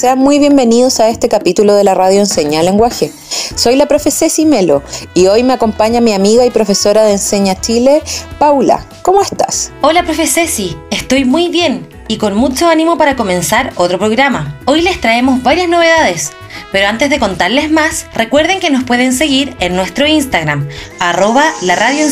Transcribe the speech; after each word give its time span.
Sean 0.00 0.18
muy 0.18 0.38
bienvenidos 0.38 0.98
a 0.98 1.10
este 1.10 1.28
capítulo 1.28 1.74
de 1.74 1.84
la 1.84 1.92
radio 1.92 2.20
Enseña 2.20 2.62
Lenguaje. 2.62 3.12
Soy 3.54 3.76
la 3.76 3.84
profe 3.84 4.10
Ceci 4.10 4.46
Melo 4.46 4.82
y 5.12 5.26
hoy 5.26 5.42
me 5.42 5.52
acompaña 5.52 6.00
mi 6.00 6.14
amiga 6.14 6.46
y 6.46 6.50
profesora 6.50 7.02
de 7.02 7.12
Enseña 7.12 7.60
Chile, 7.60 8.02
Paula. 8.38 8.82
¿Cómo 9.02 9.20
estás? 9.20 9.72
Hola, 9.82 10.02
profe 10.02 10.26
Ceci. 10.26 10.74
Estoy 10.90 11.26
muy 11.26 11.48
bien 11.50 11.86
y 12.08 12.16
con 12.16 12.34
mucho 12.34 12.66
ánimo 12.66 12.96
para 12.96 13.14
comenzar 13.14 13.74
otro 13.76 13.98
programa. 13.98 14.58
Hoy 14.64 14.80
les 14.80 14.98
traemos 15.02 15.42
varias 15.42 15.68
novedades. 15.68 16.32
Pero 16.72 16.88
antes 16.88 17.10
de 17.10 17.18
contarles 17.18 17.70
más, 17.70 18.06
recuerden 18.14 18.58
que 18.58 18.70
nos 18.70 18.84
pueden 18.84 19.12
seguir 19.12 19.54
en 19.60 19.76
nuestro 19.76 20.06
Instagram, 20.06 20.66
arroba 20.98 21.44
la 21.60 21.76
radio 21.76 22.06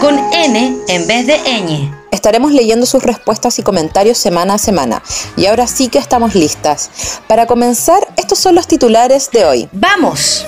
con 0.00 0.18
N 0.32 0.76
en 0.88 1.06
vez 1.06 1.26
de 1.26 1.36
ñ. 1.60 2.01
Estaremos 2.12 2.52
leyendo 2.52 2.86
sus 2.86 3.02
respuestas 3.02 3.58
y 3.58 3.62
comentarios 3.62 4.18
semana 4.18 4.54
a 4.54 4.58
semana. 4.58 5.02
Y 5.36 5.46
ahora 5.46 5.66
sí 5.66 5.88
que 5.88 5.98
estamos 5.98 6.34
listas. 6.36 6.90
Para 7.26 7.46
comenzar, 7.46 8.06
estos 8.16 8.38
son 8.38 8.54
los 8.54 8.68
titulares 8.68 9.30
de 9.32 9.44
hoy. 9.44 9.68
¡Vamos! 9.72 10.46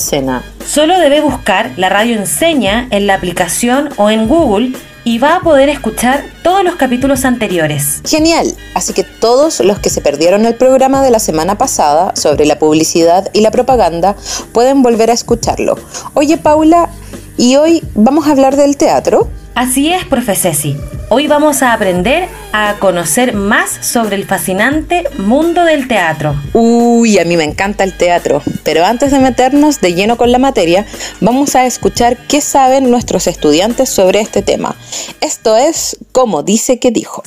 Solo 0.67 0.98
debe 0.98 1.20
buscar 1.20 1.73
la 1.77 1.89
radio 1.89 2.17
enseña 2.17 2.89
en 2.91 3.07
la 3.07 3.15
aplicación 3.15 3.91
o 3.97 4.11
en 4.11 4.29
Google 4.29 4.73
y 5.05 5.19
va 5.19 5.37
a 5.37 5.41
poder 5.41 5.69
escuchar 5.69 6.25
todos 6.42 6.65
los 6.65 6.77
capítulos 6.77 7.25
anteriores. 7.25 8.01
Genial, 8.07 8.55
así 8.75 8.95
que 8.95 9.05
todos 9.05 9.61
los 9.61 9.79
que 9.79 9.91
se 9.91 10.01
perdieron 10.01 10.47
el 10.47 10.55
programa 10.55 11.03
de 11.03 11.11
la 11.11 11.19
semana 11.19 11.59
pasada 11.59 12.17
sobre 12.17 12.47
la 12.47 12.59
publicidad 12.59 13.29
y 13.35 13.41
la 13.41 13.51
propaganda 13.51 14.17
pueden 14.53 14.83
volver 14.83 15.11
a 15.11 15.15
escucharlo. 15.15 15.79
Oye 16.15 16.39
Paula, 16.39 16.89
¿y 17.37 17.57
hoy 17.57 17.83
vamos 17.95 18.27
a 18.27 18.33
hablar 18.33 18.57
del 18.57 18.77
teatro? 18.77 19.29
Así 19.55 19.93
es, 19.93 20.05
profe 20.05 20.35
Ceci. 20.35 20.77
Hoy 21.11 21.29
vamos 21.29 21.63
a 21.63 21.73
aprender 21.73 22.29
a 22.53 22.75
conocer 22.81 23.35
más 23.35 23.71
sobre 23.71 24.17
el 24.17 24.25
fascinante 24.25 25.05
mundo 25.19 25.65
del 25.65 25.87
teatro. 25.87 26.35
Uy, 26.55 27.19
a 27.19 27.25
mí 27.25 27.37
me 27.37 27.45
encanta 27.45 27.85
el 27.85 27.97
teatro, 27.97 28.43
pero 28.64 28.85
antes 28.85 29.13
de 29.13 29.20
meternos 29.20 29.81
de 29.81 29.95
lleno 29.95 30.17
con 30.17 30.33
la 30.33 30.39
materia, 30.39 30.86
vamos 31.20 31.55
a 31.55 31.67
escuchar 31.67 32.17
qué 32.27 32.41
saben 32.41 32.91
nuestros 32.91 33.27
estudiantes 33.27 33.91
sobre 33.91 34.20
este 34.20 34.42
tema. 34.42 34.75
Esto 35.20 35.57
es 35.57 35.98
como 36.11 36.42
dice 36.42 36.81
que 36.81 36.91
dijo. 36.91 37.23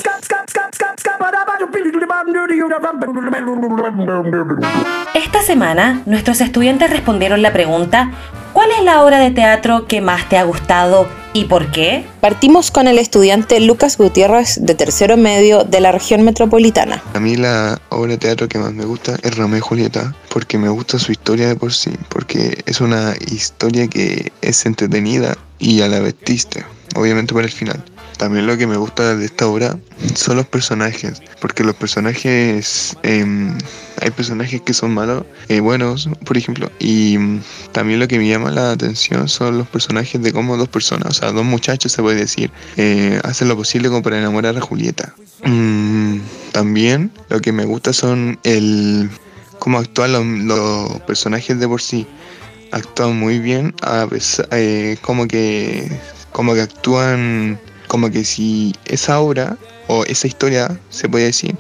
Esta 5.14 5.42
semana, 5.44 6.02
nuestros 6.06 6.42
estudiantes 6.42 6.90
respondieron 6.90 7.42
la 7.42 7.54
pregunta 7.54 8.12
¿Cuál 8.58 8.72
es 8.72 8.84
la 8.84 9.04
obra 9.04 9.20
de 9.20 9.30
teatro 9.30 9.86
que 9.86 10.02
más 10.02 10.30
te 10.30 10.36
ha 10.36 10.44
gustado 10.44 11.08
y 11.32 11.46
por 11.46 11.70
qué? 11.70 12.04
Partimos 12.22 12.72
con 12.72 12.88
el 12.88 12.98
estudiante 12.98 13.60
Lucas 13.60 14.00
Gutiérrez 14.00 14.58
de 14.60 14.74
tercero 14.74 15.16
medio 15.16 15.64
de 15.64 15.80
la 15.80 15.92
región 15.92 16.24
metropolitana. 16.24 17.04
A 17.14 17.20
mí 17.20 17.36
la 17.36 17.80
obra 17.90 18.14
de 18.14 18.18
teatro 18.18 18.48
que 18.48 18.58
más 18.58 18.74
me 18.74 18.84
gusta 18.84 19.16
es 19.22 19.38
Romeo 19.38 19.60
y 19.60 19.62
Julieta, 19.62 20.16
porque 20.32 20.58
me 20.58 20.70
gusta 20.70 20.98
su 20.98 21.12
historia 21.12 21.48
de 21.48 21.56
por 21.56 21.72
sí, 21.72 21.92
porque 22.10 22.64
es 22.66 22.82
una 22.82 23.14
historia 23.30 23.88
que 23.88 24.32
es 24.42 24.66
entretenida 24.66 25.38
y 25.60 25.82
a 25.82 25.88
la 25.88 26.00
vez 26.00 26.16
triste, 26.16 26.66
obviamente 26.96 27.36
por 27.36 27.44
el 27.44 27.52
final. 27.52 27.84
También 28.18 28.48
lo 28.48 28.58
que 28.58 28.66
me 28.66 28.78
gusta 28.78 29.16
de 29.16 29.26
esta 29.26 29.48
obra 29.48 29.78
son 30.16 30.38
los 30.38 30.48
personajes, 30.48 31.22
porque 31.40 31.64
los 31.64 31.76
personajes, 31.76 32.98
em, 33.04 33.56
hay 34.02 34.10
personajes 34.10 34.62
que 34.62 34.74
son 34.74 34.94
malos, 34.94 35.24
eh, 35.50 35.60
buenos, 35.60 36.10
por 36.26 36.36
ejemplo, 36.36 36.72
y 36.80 37.18
mm, 37.18 37.42
también 37.72 38.00
lo 38.00 38.08
que 38.08 38.18
me 38.18 38.28
llama 38.28 38.50
la 38.50 38.72
atención 38.72 39.30
son 39.30 39.60
los 39.60 39.68
personajes 39.68 40.22
de 40.22 40.34
cómo 40.34 40.58
dos 40.58 40.68
personas, 40.68 41.10
o 41.10 41.14
sea, 41.14 41.32
dos 41.32 41.46
muchachos 41.46 41.92
se 41.92 42.02
puede 42.02 42.18
decir, 42.18 42.52
eh, 42.76 43.22
hacen 43.24 43.48
lo 43.50 43.56
posible 43.56 43.88
como 43.90 44.02
para 44.02 44.18
enamorar 44.18 44.58
a 44.58 44.62
Julieta. 44.62 45.14
Mm, 45.44 46.20
también 46.52 47.12
lo 47.30 47.40
que 47.40 47.52
me 47.52 47.66
gusta 47.66 47.94
son 47.94 48.40
el 48.44 49.12
cómo 49.60 49.78
actúan 49.78 50.48
los, 50.48 51.02
personajes 51.02 51.60
de 51.60 51.68
por 51.68 51.82
sí. 51.82 52.08
Actúan 52.72 53.18
muy 53.18 53.40
bien, 53.40 53.76
a 53.82 54.08
pesar, 54.08 54.48
eh, 54.52 54.98
como 55.02 55.28
que 55.28 55.90
como 56.32 56.54
que 56.54 56.62
actúan 56.62 57.60
como 57.88 58.10
que 58.12 58.24
si 58.24 58.74
esa 58.86 59.20
obra 59.20 59.58
o 59.88 60.04
esa 60.06 60.28
historia, 60.28 60.80
se 60.90 61.10
puede 61.10 61.26
decir, 61.26 61.56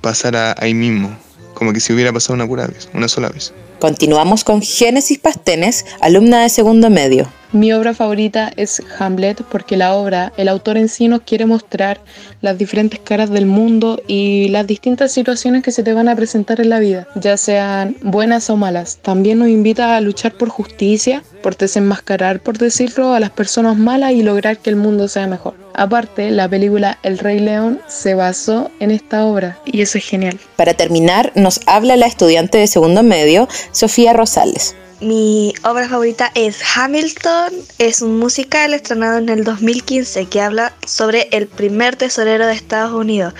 pasara 0.00 0.54
ahí 0.58 0.74
mismo, 0.74 1.16
como 1.54 1.72
que 1.72 1.80
si 1.80 1.92
hubiera 1.92 2.12
pasado 2.12 2.34
una 2.34 2.46
pura 2.46 2.66
vez, 2.66 2.88
una 2.94 3.08
sola 3.08 3.28
vez. 3.28 3.52
Continuamos 3.80 4.44
con 4.44 4.62
Génesis 4.62 5.18
Pastenes, 5.18 5.86
alumna 6.00 6.42
de 6.42 6.48
segundo 6.48 6.90
medio. 6.90 7.28
Mi 7.52 7.72
obra 7.72 7.94
favorita 7.94 8.52
es 8.54 8.80
Hamlet 8.98 9.42
porque 9.42 9.76
la 9.76 9.94
obra, 9.94 10.32
el 10.36 10.48
autor 10.48 10.76
en 10.76 10.88
sí 10.88 11.08
nos 11.08 11.22
quiere 11.22 11.46
mostrar 11.46 12.00
las 12.42 12.56
diferentes 12.56 13.00
caras 13.00 13.28
del 13.28 13.46
mundo 13.46 14.00
y 14.06 14.48
las 14.50 14.68
distintas 14.68 15.10
situaciones 15.10 15.64
que 15.64 15.72
se 15.72 15.82
te 15.82 15.92
van 15.92 16.08
a 16.08 16.14
presentar 16.14 16.60
en 16.60 16.68
la 16.68 16.78
vida, 16.78 17.08
ya 17.16 17.36
sean 17.36 17.96
buenas 18.02 18.50
o 18.50 18.56
malas. 18.56 18.98
También 19.02 19.40
nos 19.40 19.48
invita 19.48 19.96
a 19.96 20.00
luchar 20.00 20.34
por 20.34 20.48
justicia, 20.48 21.24
por 21.42 21.56
desenmascarar, 21.56 22.38
por 22.38 22.56
decirlo, 22.56 23.14
a 23.14 23.20
las 23.20 23.30
personas 23.30 23.76
malas 23.76 24.12
y 24.12 24.22
lograr 24.22 24.58
que 24.58 24.70
el 24.70 24.76
mundo 24.76 25.08
sea 25.08 25.26
mejor. 25.26 25.54
Aparte, 25.74 26.30
la 26.30 26.48
película 26.48 26.98
El 27.02 27.18
Rey 27.18 27.40
León 27.40 27.80
se 27.88 28.14
basó 28.14 28.70
en 28.78 28.92
esta 28.92 29.24
obra 29.24 29.58
y 29.64 29.80
eso 29.80 29.98
es 29.98 30.04
genial. 30.04 30.38
Para 30.54 30.74
terminar, 30.74 31.32
nos 31.34 31.60
habla 31.66 31.96
la 31.96 32.06
estudiante 32.06 32.58
de 32.58 32.68
segundo 32.68 33.02
medio, 33.02 33.48
Sofía 33.72 34.12
Rosales. 34.12 34.76
Mi 35.00 35.54
obra 35.62 35.88
favorita 35.88 36.30
es 36.34 36.58
Hamilton, 36.76 37.54
es 37.78 38.02
un 38.02 38.18
musical 38.18 38.74
estrenado 38.74 39.16
en 39.16 39.30
el 39.30 39.44
2015 39.44 40.26
que 40.26 40.42
habla 40.42 40.74
sobre 40.86 41.28
el 41.32 41.46
primer 41.46 41.96
tesorero 41.96 42.46
de 42.46 42.52
Estados 42.52 42.92
Unidos. 42.92 43.32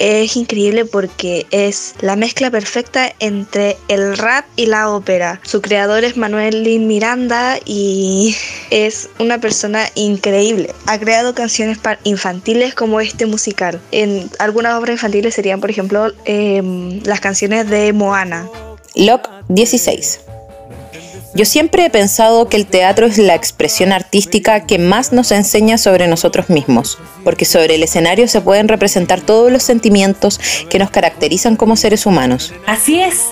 Es 0.00 0.36
increíble 0.36 0.84
porque 0.84 1.46
es 1.52 1.94
la 2.00 2.16
mezcla 2.16 2.50
perfecta 2.50 3.12
entre 3.20 3.76
el 3.86 4.18
rap 4.18 4.46
y 4.56 4.66
la 4.66 4.90
ópera. 4.90 5.40
Su 5.44 5.62
creador 5.62 6.02
es 6.02 6.16
Manuel 6.16 6.64
Lin 6.64 6.88
Miranda 6.88 7.56
y 7.64 8.36
es 8.70 9.08
una 9.20 9.40
persona 9.40 9.86
increíble. 9.94 10.74
Ha 10.86 10.98
creado 10.98 11.36
canciones 11.36 11.78
infantiles 12.02 12.74
como 12.74 13.00
este 13.00 13.26
musical. 13.26 13.80
En 13.92 14.28
algunas 14.40 14.74
obras 14.74 14.94
infantiles 14.94 15.34
serían, 15.34 15.60
por 15.60 15.70
ejemplo, 15.70 16.12
em, 16.24 17.00
las 17.04 17.20
canciones 17.20 17.70
de 17.70 17.92
Moana. 17.92 18.50
Lock 18.96 19.28
16. 19.48 20.25
Yo 21.36 21.44
siempre 21.44 21.84
he 21.84 21.90
pensado 21.90 22.48
que 22.48 22.56
el 22.56 22.64
teatro 22.64 23.04
es 23.04 23.18
la 23.18 23.34
expresión 23.34 23.92
artística 23.92 24.60
que 24.64 24.78
más 24.78 25.12
nos 25.12 25.32
enseña 25.32 25.76
sobre 25.76 26.08
nosotros 26.08 26.48
mismos, 26.48 26.96
porque 27.24 27.44
sobre 27.44 27.74
el 27.74 27.82
escenario 27.82 28.26
se 28.26 28.40
pueden 28.40 28.68
representar 28.68 29.20
todos 29.20 29.52
los 29.52 29.62
sentimientos 29.62 30.40
que 30.70 30.78
nos 30.78 30.88
caracterizan 30.88 31.56
como 31.56 31.76
seres 31.76 32.06
humanos. 32.06 32.54
Así 32.66 33.00
es. 33.00 33.26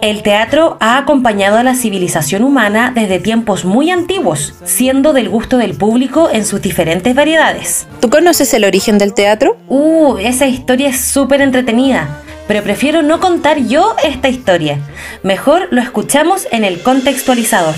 El 0.00 0.22
teatro 0.22 0.78
ha 0.80 0.96
acompañado 0.96 1.58
a 1.58 1.62
la 1.62 1.74
civilización 1.74 2.44
humana 2.44 2.92
desde 2.94 3.18
tiempos 3.18 3.66
muy 3.66 3.90
antiguos, 3.90 4.54
siendo 4.64 5.12
del 5.12 5.28
gusto 5.28 5.58
del 5.58 5.74
público 5.74 6.30
en 6.32 6.46
sus 6.46 6.62
diferentes 6.62 7.14
variedades. 7.14 7.86
¿Tú 8.00 8.08
conoces 8.08 8.54
el 8.54 8.64
origen 8.64 8.96
del 8.96 9.12
teatro? 9.12 9.58
Uh, 9.68 10.16
esa 10.16 10.46
historia 10.46 10.88
es 10.88 10.98
súper 11.02 11.42
entretenida 11.42 12.22
pero 12.50 12.64
prefiero 12.64 13.02
no 13.02 13.20
contar 13.20 13.64
yo 13.64 13.94
esta 14.02 14.28
historia. 14.28 14.80
Mejor 15.22 15.68
lo 15.70 15.80
escuchamos 15.80 16.48
en 16.50 16.64
el 16.64 16.80
contextualizador. 16.80 17.76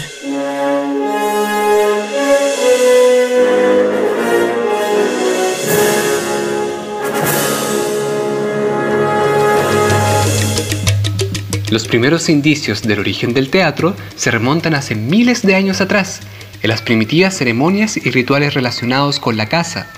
Los 11.70 11.86
primeros 11.86 12.30
indicios 12.30 12.80
del 12.80 12.98
origen 12.98 13.34
del 13.34 13.50
teatro 13.50 13.94
se 14.16 14.30
remontan 14.30 14.74
hace 14.74 14.94
miles 14.94 15.42
de 15.42 15.54
años 15.54 15.82
atrás, 15.82 16.20
en 16.62 16.70
las 16.70 16.80
primitivas 16.80 17.36
ceremonias 17.36 17.98
y 17.98 18.10
rituales 18.10 18.54
relacionados 18.54 19.20
con 19.20 19.36
la 19.36 19.50
caza, 19.50 19.88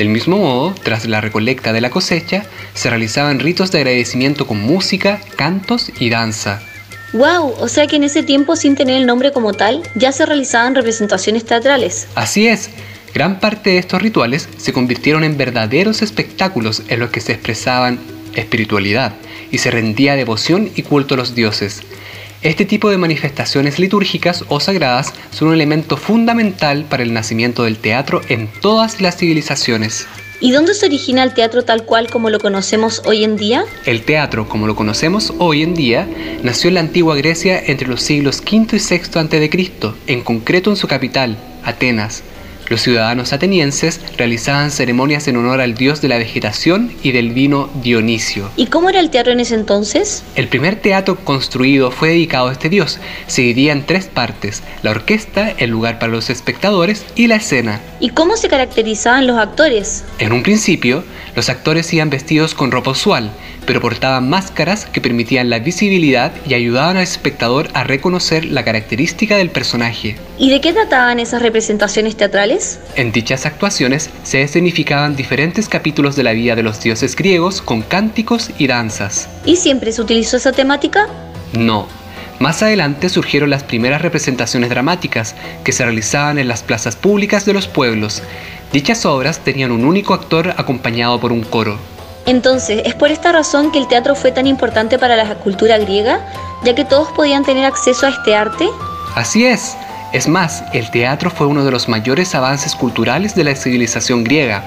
del 0.00 0.08
mismo 0.08 0.38
modo, 0.38 0.74
tras 0.82 1.04
la 1.04 1.20
recolecta 1.20 1.74
de 1.74 1.82
la 1.82 1.90
cosecha, 1.90 2.46
se 2.72 2.88
realizaban 2.88 3.38
ritos 3.38 3.70
de 3.70 3.80
agradecimiento 3.80 4.46
con 4.46 4.58
música, 4.58 5.20
cantos 5.36 5.92
y 6.00 6.08
danza. 6.08 6.62
¡Wow! 7.12 7.52
O 7.58 7.68
sea 7.68 7.86
que 7.86 7.96
en 7.96 8.04
ese 8.04 8.22
tiempo, 8.22 8.56
sin 8.56 8.76
tener 8.76 8.96
el 8.96 9.04
nombre 9.04 9.30
como 9.30 9.52
tal, 9.52 9.82
ya 9.96 10.10
se 10.12 10.24
realizaban 10.24 10.74
representaciones 10.74 11.44
teatrales. 11.44 12.08
Así 12.14 12.48
es. 12.48 12.70
Gran 13.12 13.40
parte 13.40 13.68
de 13.68 13.78
estos 13.78 14.00
rituales 14.00 14.48
se 14.56 14.72
convirtieron 14.72 15.22
en 15.22 15.36
verdaderos 15.36 16.00
espectáculos 16.00 16.82
en 16.88 16.98
los 16.98 17.10
que 17.10 17.20
se 17.20 17.32
expresaban 17.32 18.00
espiritualidad 18.34 19.12
y 19.50 19.58
se 19.58 19.70
rendía 19.70 20.16
devoción 20.16 20.70
y 20.76 20.82
culto 20.82 21.12
a 21.12 21.18
los 21.18 21.34
dioses. 21.34 21.82
Este 22.42 22.64
tipo 22.64 22.88
de 22.88 22.96
manifestaciones 22.96 23.78
litúrgicas 23.78 24.46
o 24.48 24.60
sagradas 24.60 25.12
son 25.30 25.48
un 25.48 25.54
elemento 25.54 25.98
fundamental 25.98 26.86
para 26.88 27.02
el 27.02 27.12
nacimiento 27.12 27.64
del 27.64 27.76
teatro 27.76 28.22
en 28.30 28.48
todas 28.62 29.02
las 29.02 29.18
civilizaciones. 29.18 30.06
¿Y 30.40 30.52
dónde 30.52 30.72
se 30.72 30.86
origina 30.86 31.22
el 31.22 31.34
teatro 31.34 31.66
tal 31.66 31.84
cual 31.84 32.10
como 32.10 32.30
lo 32.30 32.40
conocemos 32.40 33.02
hoy 33.04 33.24
en 33.24 33.36
día? 33.36 33.66
El 33.84 34.00
teatro, 34.04 34.48
como 34.48 34.66
lo 34.66 34.74
conocemos 34.74 35.34
hoy 35.36 35.62
en 35.62 35.74
día, 35.74 36.08
nació 36.42 36.68
en 36.68 36.74
la 36.74 36.80
antigua 36.80 37.14
Grecia 37.14 37.62
entre 37.62 37.86
los 37.86 38.00
siglos 38.00 38.40
V 38.40 38.56
y 38.56 38.78
VI 38.78 39.18
a.C., 39.18 39.92
en 40.06 40.22
concreto 40.22 40.70
en 40.70 40.76
su 40.76 40.88
capital, 40.88 41.36
Atenas, 41.62 42.22
los 42.70 42.82
ciudadanos 42.82 43.32
atenienses 43.32 44.00
realizaban 44.16 44.70
ceremonias 44.70 45.26
en 45.26 45.36
honor 45.36 45.60
al 45.60 45.74
dios 45.74 46.00
de 46.00 46.06
la 46.06 46.18
vegetación 46.18 46.92
y 47.02 47.10
del 47.10 47.30
vino 47.30 47.68
Dionisio. 47.82 48.48
¿Y 48.56 48.66
cómo 48.66 48.88
era 48.88 49.00
el 49.00 49.10
teatro 49.10 49.32
en 49.32 49.40
ese 49.40 49.56
entonces? 49.56 50.22
El 50.36 50.46
primer 50.46 50.76
teatro 50.76 51.16
construido 51.16 51.90
fue 51.90 52.10
dedicado 52.10 52.46
a 52.46 52.52
este 52.52 52.68
dios. 52.68 53.00
Se 53.26 53.42
dividía 53.42 53.72
en 53.72 53.84
tres 53.84 54.06
partes, 54.06 54.62
la 54.84 54.92
orquesta, 54.92 55.50
el 55.58 55.70
lugar 55.70 55.98
para 55.98 56.12
los 56.12 56.30
espectadores 56.30 57.04
y 57.16 57.26
la 57.26 57.36
escena. 57.36 57.80
¿Y 57.98 58.10
cómo 58.10 58.36
se 58.36 58.48
caracterizaban 58.48 59.26
los 59.26 59.38
actores? 59.38 60.04
En 60.20 60.32
un 60.32 60.44
principio, 60.44 61.02
los 61.34 61.48
actores 61.48 61.92
iban 61.92 62.08
vestidos 62.08 62.54
con 62.54 62.70
ropa 62.70 62.92
usual, 62.92 63.32
pero 63.66 63.80
portaban 63.80 64.28
máscaras 64.28 64.86
que 64.86 65.00
permitían 65.00 65.50
la 65.50 65.58
visibilidad 65.58 66.32
y 66.46 66.54
ayudaban 66.54 66.96
al 66.96 67.02
espectador 67.02 67.68
a 67.74 67.84
reconocer 67.84 68.44
la 68.44 68.64
característica 68.64 69.36
del 69.36 69.50
personaje. 69.50 70.16
¿Y 70.38 70.50
de 70.50 70.60
qué 70.60 70.72
trataban 70.72 71.20
esas 71.20 71.42
representaciones 71.42 72.16
teatrales? 72.16 72.59
En 72.96 73.12
dichas 73.12 73.46
actuaciones 73.46 74.10
se 74.22 74.42
escenificaban 74.42 75.16
diferentes 75.16 75.68
capítulos 75.68 76.16
de 76.16 76.22
la 76.22 76.32
vida 76.32 76.56
de 76.56 76.62
los 76.62 76.80
dioses 76.80 77.16
griegos 77.16 77.62
con 77.62 77.82
cánticos 77.82 78.50
y 78.58 78.66
danzas. 78.66 79.28
¿Y 79.44 79.56
siempre 79.56 79.92
se 79.92 80.02
utilizó 80.02 80.36
esa 80.36 80.52
temática? 80.52 81.06
No. 81.52 81.86
Más 82.38 82.62
adelante 82.62 83.08
surgieron 83.08 83.50
las 83.50 83.64
primeras 83.64 84.00
representaciones 84.00 84.70
dramáticas 84.70 85.34
que 85.62 85.72
se 85.72 85.84
realizaban 85.84 86.38
en 86.38 86.48
las 86.48 86.62
plazas 86.62 86.96
públicas 86.96 87.44
de 87.44 87.52
los 87.52 87.68
pueblos. 87.68 88.22
Dichas 88.72 89.04
obras 89.04 89.40
tenían 89.40 89.72
un 89.72 89.84
único 89.84 90.14
actor 90.14 90.54
acompañado 90.56 91.20
por 91.20 91.32
un 91.32 91.42
coro. 91.42 91.78
Entonces, 92.26 92.82
¿es 92.84 92.94
por 92.94 93.10
esta 93.10 93.32
razón 93.32 93.72
que 93.72 93.78
el 93.78 93.88
teatro 93.88 94.14
fue 94.14 94.32
tan 94.32 94.46
importante 94.46 94.98
para 94.98 95.16
la 95.16 95.34
cultura 95.36 95.78
griega, 95.78 96.20
ya 96.64 96.74
que 96.74 96.84
todos 96.84 97.08
podían 97.08 97.44
tener 97.44 97.64
acceso 97.64 98.06
a 98.06 98.10
este 98.10 98.34
arte? 98.34 98.68
Así 99.14 99.44
es. 99.44 99.76
Es 100.12 100.26
más, 100.26 100.64
el 100.72 100.90
teatro 100.90 101.30
fue 101.30 101.46
uno 101.46 101.64
de 101.64 101.70
los 101.70 101.88
mayores 101.88 102.34
avances 102.34 102.74
culturales 102.74 103.36
de 103.36 103.44
la 103.44 103.54
civilización 103.54 104.24
griega, 104.24 104.62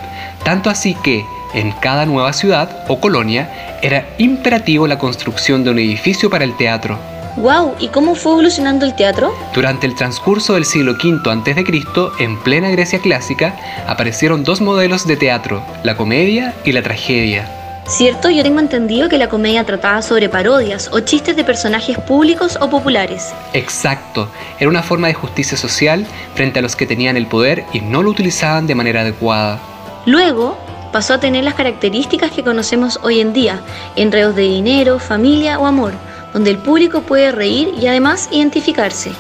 tanto 0.46 0.70
así 0.70 0.96
que 1.04 1.26
en 1.54 1.72
cada 1.74 2.06
nueva 2.06 2.32
ciudad 2.32 2.86
o 2.88 3.00
colonia 3.02 3.78
era 3.82 4.08
imperativo 4.18 4.88
la 4.88 4.98
construcción 4.98 5.66
de 5.66 5.72
un 5.72 5.80
edificio 5.80 6.30
para 6.30 6.46
el 6.46 6.56
teatro. 6.56 6.98
¡Wow! 7.36 7.76
¿Y 7.80 7.90
cómo 7.90 8.16
fue 8.16 8.34
evolucionando 8.34 8.86
el 8.86 8.96
teatro? 8.96 9.34
Durante 9.54 9.86
el 9.86 9.96
transcurso 9.96 10.54
del 10.54 10.66
siglo 10.66 10.94
V 10.94 11.30
a.C., 11.30 12.24
en 12.24 12.38
plena 12.40 12.70
Grecia 12.70 13.00
clásica, 13.00 13.56
aparecieron 13.88 14.44
dos 14.44 14.62
modelos 14.62 15.06
de 15.08 15.18
teatro, 15.18 15.62
la 15.84 15.98
comedia 15.98 16.54
y 16.64 16.72
la 16.72 16.84
tragedia. 16.84 17.63
Cierto, 17.88 18.30
yo 18.30 18.44
tengo 18.44 18.60
entendido 18.60 19.10
que 19.10 19.18
la 19.18 19.30
comedia 19.30 19.66
trataba 19.66 20.02
sobre 20.02 20.30
parodias 20.30 20.90
o 20.92 21.02
chistes 21.02 21.36
de 21.36 21.44
personajes 21.44 21.98
públicos 22.00 22.58
o 22.62 22.70
populares. 22.70 23.34
Exacto, 23.54 24.30
era 24.60 24.70
una 24.70 24.84
forma 24.84 25.08
de 25.08 25.14
justicia 25.14 25.58
social 25.58 26.06
frente 26.34 26.60
a 26.60 26.62
los 26.62 26.76
que 26.76 26.86
tenían 26.86 27.18
el 27.18 27.28
poder 27.28 27.66
y 27.74 27.82
no 27.82 28.02
lo 28.02 28.10
utilizaban 28.10 28.68
de 28.68 28.76
manera 28.76 29.02
adecuada. 29.02 29.60
Luego, 30.06 30.58
pasó 30.92 31.16
a 31.16 31.20
tener 31.20 31.44
las 31.44 31.56
características 31.56 32.32
que 32.32 32.44
conocemos 32.44 33.00
hoy 33.04 33.20
en 33.20 33.34
día, 33.34 33.62
enredos 33.96 34.36
de 34.36 34.44
dinero, 34.44 35.00
familia 35.00 35.60
o 35.60 35.66
amor 35.66 35.94
donde 36.34 36.50
el 36.50 36.58
público 36.58 37.02
puede 37.02 37.32
reír 37.32 37.74
y 37.80 37.88
además 37.88 38.28
identificarse. 38.32 39.12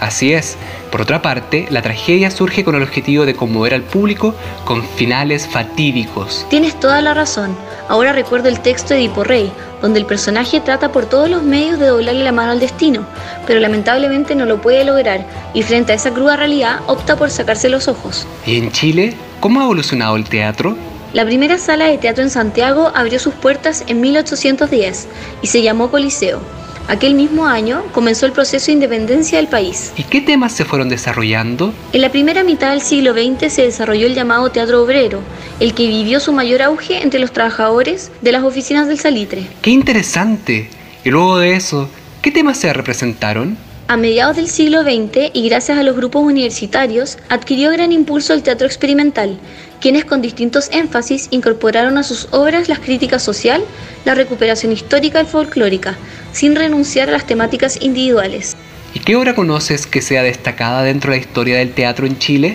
Así 0.00 0.32
es. 0.32 0.56
Por 0.92 1.00
otra 1.00 1.22
parte, 1.22 1.66
la 1.70 1.80
tragedia 1.80 2.30
surge 2.30 2.64
con 2.64 2.74
el 2.74 2.82
objetivo 2.82 3.24
de 3.24 3.34
conmover 3.34 3.72
al 3.72 3.82
público 3.82 4.34
con 4.66 4.84
finales 4.84 5.48
fatídicos. 5.48 6.44
Tienes 6.50 6.78
toda 6.78 7.00
la 7.00 7.14
razón. 7.14 7.56
Ahora 7.88 8.12
recuerdo 8.12 8.50
el 8.50 8.60
texto 8.60 8.92
de 8.92 9.00
Edipo 9.00 9.24
Rey, 9.24 9.50
donde 9.80 10.00
el 10.00 10.04
personaje 10.04 10.60
trata 10.60 10.92
por 10.92 11.06
todos 11.06 11.30
los 11.30 11.42
medios 11.42 11.78
de 11.78 11.86
doblarle 11.86 12.22
la 12.22 12.30
mano 12.30 12.52
al 12.52 12.60
destino, 12.60 13.06
pero 13.46 13.58
lamentablemente 13.58 14.34
no 14.34 14.44
lo 14.44 14.60
puede 14.60 14.84
lograr 14.84 15.26
y 15.54 15.62
frente 15.62 15.92
a 15.92 15.94
esa 15.94 16.12
cruda 16.12 16.36
realidad 16.36 16.80
opta 16.86 17.16
por 17.16 17.30
sacarse 17.30 17.70
los 17.70 17.88
ojos. 17.88 18.26
¿Y 18.44 18.58
en 18.58 18.70
Chile? 18.70 19.14
¿Cómo 19.40 19.60
ha 19.60 19.64
evolucionado 19.64 20.16
el 20.16 20.24
teatro? 20.24 20.76
La 21.14 21.24
primera 21.24 21.56
sala 21.56 21.86
de 21.86 21.96
teatro 21.96 22.22
en 22.22 22.28
Santiago 22.30 22.92
abrió 22.94 23.18
sus 23.18 23.32
puertas 23.32 23.82
en 23.86 24.02
1810 24.02 25.08
y 25.40 25.46
se 25.46 25.62
llamó 25.62 25.90
Coliseo. 25.90 26.42
Aquel 26.88 27.14
mismo 27.14 27.46
año 27.46 27.82
comenzó 27.92 28.26
el 28.26 28.32
proceso 28.32 28.66
de 28.66 28.72
independencia 28.72 29.38
del 29.38 29.48
país. 29.48 29.92
¿Y 29.96 30.02
qué 30.04 30.20
temas 30.20 30.52
se 30.52 30.64
fueron 30.64 30.88
desarrollando? 30.88 31.72
En 31.92 32.00
la 32.00 32.10
primera 32.10 32.44
mitad 32.44 32.70
del 32.70 32.82
siglo 32.82 33.12
XX 33.12 33.52
se 33.52 33.62
desarrolló 33.62 34.06
el 34.06 34.14
llamado 34.14 34.50
teatro 34.50 34.82
obrero, 34.82 35.20
el 35.60 35.74
que 35.74 35.86
vivió 35.86 36.20
su 36.20 36.32
mayor 36.32 36.62
auge 36.62 37.02
entre 37.02 37.20
los 37.20 37.32
trabajadores 37.32 38.10
de 38.20 38.32
las 38.32 38.42
oficinas 38.42 38.88
del 38.88 38.98
salitre. 38.98 39.46
¡Qué 39.62 39.70
interesante! 39.70 40.68
Y 41.04 41.10
luego 41.10 41.38
de 41.38 41.54
eso, 41.54 41.88
¿qué 42.20 42.30
temas 42.30 42.58
se 42.58 42.72
representaron? 42.72 43.56
A 43.88 43.96
mediados 43.96 44.36
del 44.36 44.48
siglo 44.48 44.82
XX 44.82 45.30
y 45.32 45.48
gracias 45.48 45.78
a 45.78 45.82
los 45.82 45.96
grupos 45.96 46.22
universitarios, 46.22 47.18
adquirió 47.28 47.70
gran 47.70 47.92
impulso 47.92 48.32
el 48.32 48.42
teatro 48.42 48.66
experimental, 48.66 49.38
quienes 49.80 50.04
con 50.04 50.22
distintos 50.22 50.68
énfasis 50.70 51.28
incorporaron 51.30 51.98
a 51.98 52.02
sus 52.02 52.28
obras 52.30 52.68
la 52.68 52.76
crítica 52.76 53.18
social, 53.18 53.62
la 54.04 54.14
recuperación 54.14 54.72
histórica 54.72 55.20
y 55.20 55.26
folclórica, 55.26 55.96
sin 56.32 56.56
renunciar 56.56 57.08
a 57.08 57.12
las 57.12 57.26
temáticas 57.26 57.78
individuales. 57.82 58.56
¿Y 58.94 59.00
qué 59.00 59.16
obra 59.16 59.34
conoces 59.34 59.86
que 59.86 60.02
sea 60.02 60.22
destacada 60.22 60.82
dentro 60.82 61.10
de 61.10 61.18
la 61.18 61.22
historia 61.22 61.58
del 61.58 61.72
teatro 61.72 62.06
en 62.06 62.18
Chile? 62.18 62.54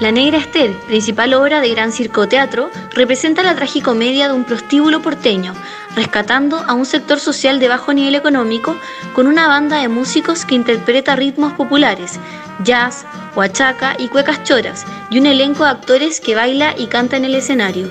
La 0.00 0.12
Negra 0.12 0.38
Esther, 0.38 0.72
principal 0.86 1.34
obra 1.34 1.60
de 1.60 1.68
Gran 1.68 1.92
Circo 1.92 2.28
Teatro, 2.28 2.70
representa 2.94 3.42
la 3.42 3.54
tragicomedia 3.54 4.28
de 4.28 4.34
un 4.34 4.44
prostíbulo 4.44 5.02
porteño, 5.02 5.54
rescatando 5.96 6.58
a 6.66 6.74
un 6.74 6.86
sector 6.86 7.20
social 7.20 7.60
de 7.60 7.68
bajo 7.68 7.92
nivel 7.92 8.14
económico 8.14 8.76
con 9.14 9.26
una 9.26 9.48
banda 9.48 9.78
de 9.78 9.88
músicos 9.88 10.44
que 10.44 10.54
interpreta 10.54 11.16
ritmos 11.16 11.52
populares, 11.54 12.18
jazz, 12.62 13.04
huachaca 13.36 13.96
y 13.98 14.08
cuecas 14.08 14.42
choras, 14.44 14.84
y 15.10 15.18
un 15.18 15.26
elenco 15.26 15.64
de 15.64 15.70
actores 15.70 16.20
que 16.20 16.34
baila 16.34 16.74
y 16.76 16.86
canta 16.86 17.16
en 17.16 17.24
el 17.24 17.34
escenario. 17.34 17.90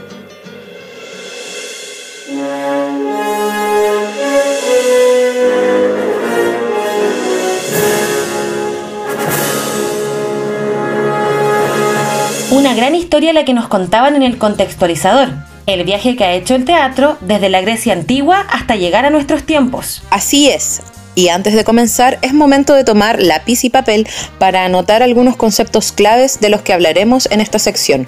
Una 12.52 12.76
gran 12.76 12.96
historia 12.96 13.34
la 13.34 13.46
que 13.46 13.54
nos 13.54 13.68
contaban 13.68 14.16
en 14.16 14.24
el 14.24 14.38
contextualizador, 14.38 15.30
el 15.66 15.84
viaje 15.84 16.16
que 16.16 16.24
ha 16.24 16.34
hecho 16.34 16.56
el 16.56 16.66
teatro 16.66 17.18
desde 17.22 17.50
la 17.50 17.62
Grecia 17.62 17.94
antigua 17.94 18.46
hasta 18.52 18.76
llegar 18.76 19.06
a 19.06 19.10
nuestros 19.10 19.44
tiempos. 19.44 20.04
Así 20.10 20.50
es, 20.50 20.82
y 21.16 21.30
antes 21.30 21.54
de 21.54 21.64
comenzar, 21.64 22.18
es 22.22 22.34
momento 22.34 22.74
de 22.74 22.84
tomar 22.84 23.22
lápiz 23.22 23.64
y 23.64 23.70
papel 23.70 24.08
para 24.40 24.66
anotar 24.66 25.04
algunos 25.04 25.36
conceptos 25.36 25.92
claves 25.92 26.40
de 26.40 26.50
los 26.50 26.62
que 26.62 26.74
hablaremos 26.74 27.28
en 27.32 27.40
esta 27.40 27.60
sección. 27.60 28.08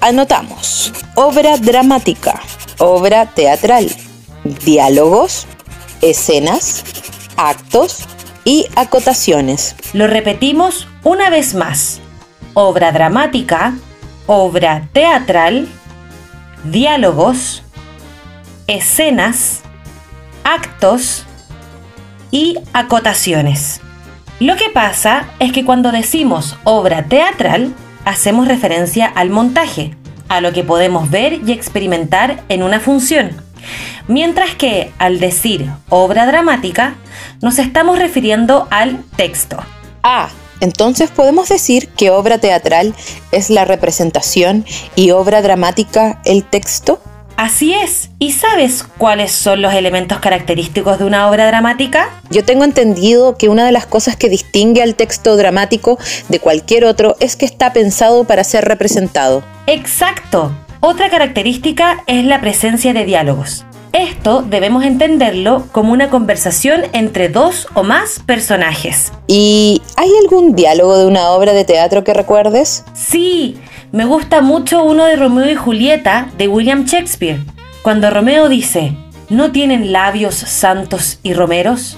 Anotamos. 0.00 0.92
Obra 1.16 1.56
dramática, 1.56 2.40
obra 2.78 3.26
teatral, 3.26 3.90
diálogos, 4.64 5.46
escenas, 6.00 6.84
actos 7.36 8.04
y 8.44 8.66
acotaciones. 8.76 9.74
Lo 9.92 10.06
repetimos 10.06 10.86
una 11.02 11.30
vez 11.30 11.54
más. 11.54 12.00
Obra 12.54 12.92
dramática, 12.92 13.74
obra 14.26 14.88
teatral, 14.92 15.68
diálogos, 16.64 17.62
escenas, 18.66 19.60
actos, 20.44 21.26
y 22.30 22.58
acotaciones. 22.72 23.80
Lo 24.40 24.56
que 24.56 24.70
pasa 24.70 25.28
es 25.38 25.52
que 25.52 25.64
cuando 25.64 25.92
decimos 25.92 26.56
obra 26.64 27.04
teatral, 27.04 27.74
hacemos 28.04 28.46
referencia 28.46 29.06
al 29.06 29.30
montaje, 29.30 29.96
a 30.28 30.40
lo 30.40 30.52
que 30.52 30.64
podemos 30.64 31.10
ver 31.10 31.40
y 31.44 31.52
experimentar 31.52 32.42
en 32.48 32.62
una 32.62 32.80
función. 32.80 33.30
Mientras 34.06 34.54
que 34.54 34.92
al 34.98 35.18
decir 35.18 35.70
obra 35.88 36.26
dramática, 36.26 36.94
nos 37.42 37.58
estamos 37.58 37.98
refiriendo 37.98 38.68
al 38.70 39.02
texto. 39.16 39.58
Entonces 40.60 41.10
podemos 41.10 41.48
decir 41.48 41.88
que 41.88 42.10
obra 42.10 42.38
teatral 42.38 42.94
es 43.32 43.50
la 43.50 43.64
representación 43.64 44.64
y 44.96 45.10
obra 45.10 45.42
dramática 45.42 46.20
el 46.24 46.44
texto. 46.44 47.00
Así 47.36 47.72
es. 47.72 48.10
¿Y 48.18 48.32
sabes 48.32 48.82
cuáles 48.82 49.30
son 49.30 49.62
los 49.62 49.72
elementos 49.72 50.18
característicos 50.18 50.98
de 50.98 51.04
una 51.04 51.30
obra 51.30 51.46
dramática? 51.46 52.10
Yo 52.30 52.44
tengo 52.44 52.64
entendido 52.64 53.36
que 53.36 53.48
una 53.48 53.64
de 53.64 53.70
las 53.70 53.86
cosas 53.86 54.16
que 54.16 54.28
distingue 54.28 54.82
al 54.82 54.96
texto 54.96 55.36
dramático 55.36 55.98
de 56.28 56.40
cualquier 56.40 56.84
otro 56.84 57.14
es 57.20 57.36
que 57.36 57.44
está 57.44 57.72
pensado 57.72 58.24
para 58.24 58.42
ser 58.42 58.64
representado. 58.64 59.44
Exacto. 59.68 60.52
Otra 60.80 61.10
característica 61.10 62.02
es 62.08 62.24
la 62.24 62.40
presencia 62.40 62.92
de 62.92 63.04
diálogos. 63.04 63.64
Esto 63.92 64.42
debemos 64.42 64.84
entenderlo 64.84 65.64
como 65.72 65.92
una 65.92 66.10
conversación 66.10 66.82
entre 66.92 67.28
dos 67.28 67.66
o 67.74 67.82
más 67.82 68.20
personajes. 68.24 69.12
¿Y 69.26 69.82
hay 69.96 70.10
algún 70.22 70.54
diálogo 70.54 70.98
de 70.98 71.06
una 71.06 71.30
obra 71.30 71.52
de 71.52 71.64
teatro 71.64 72.04
que 72.04 72.14
recuerdes? 72.14 72.84
Sí, 72.94 73.56
me 73.92 74.04
gusta 74.04 74.40
mucho 74.40 74.84
uno 74.84 75.04
de 75.04 75.16
Romeo 75.16 75.50
y 75.50 75.54
Julieta 75.54 76.30
de 76.36 76.48
William 76.48 76.84
Shakespeare, 76.84 77.40
cuando 77.82 78.10
Romeo 78.10 78.48
dice, 78.48 78.92
¿no 79.30 79.52
tienen 79.52 79.92
labios 79.92 80.34
santos 80.34 81.18
y 81.22 81.32
romeros? 81.32 81.96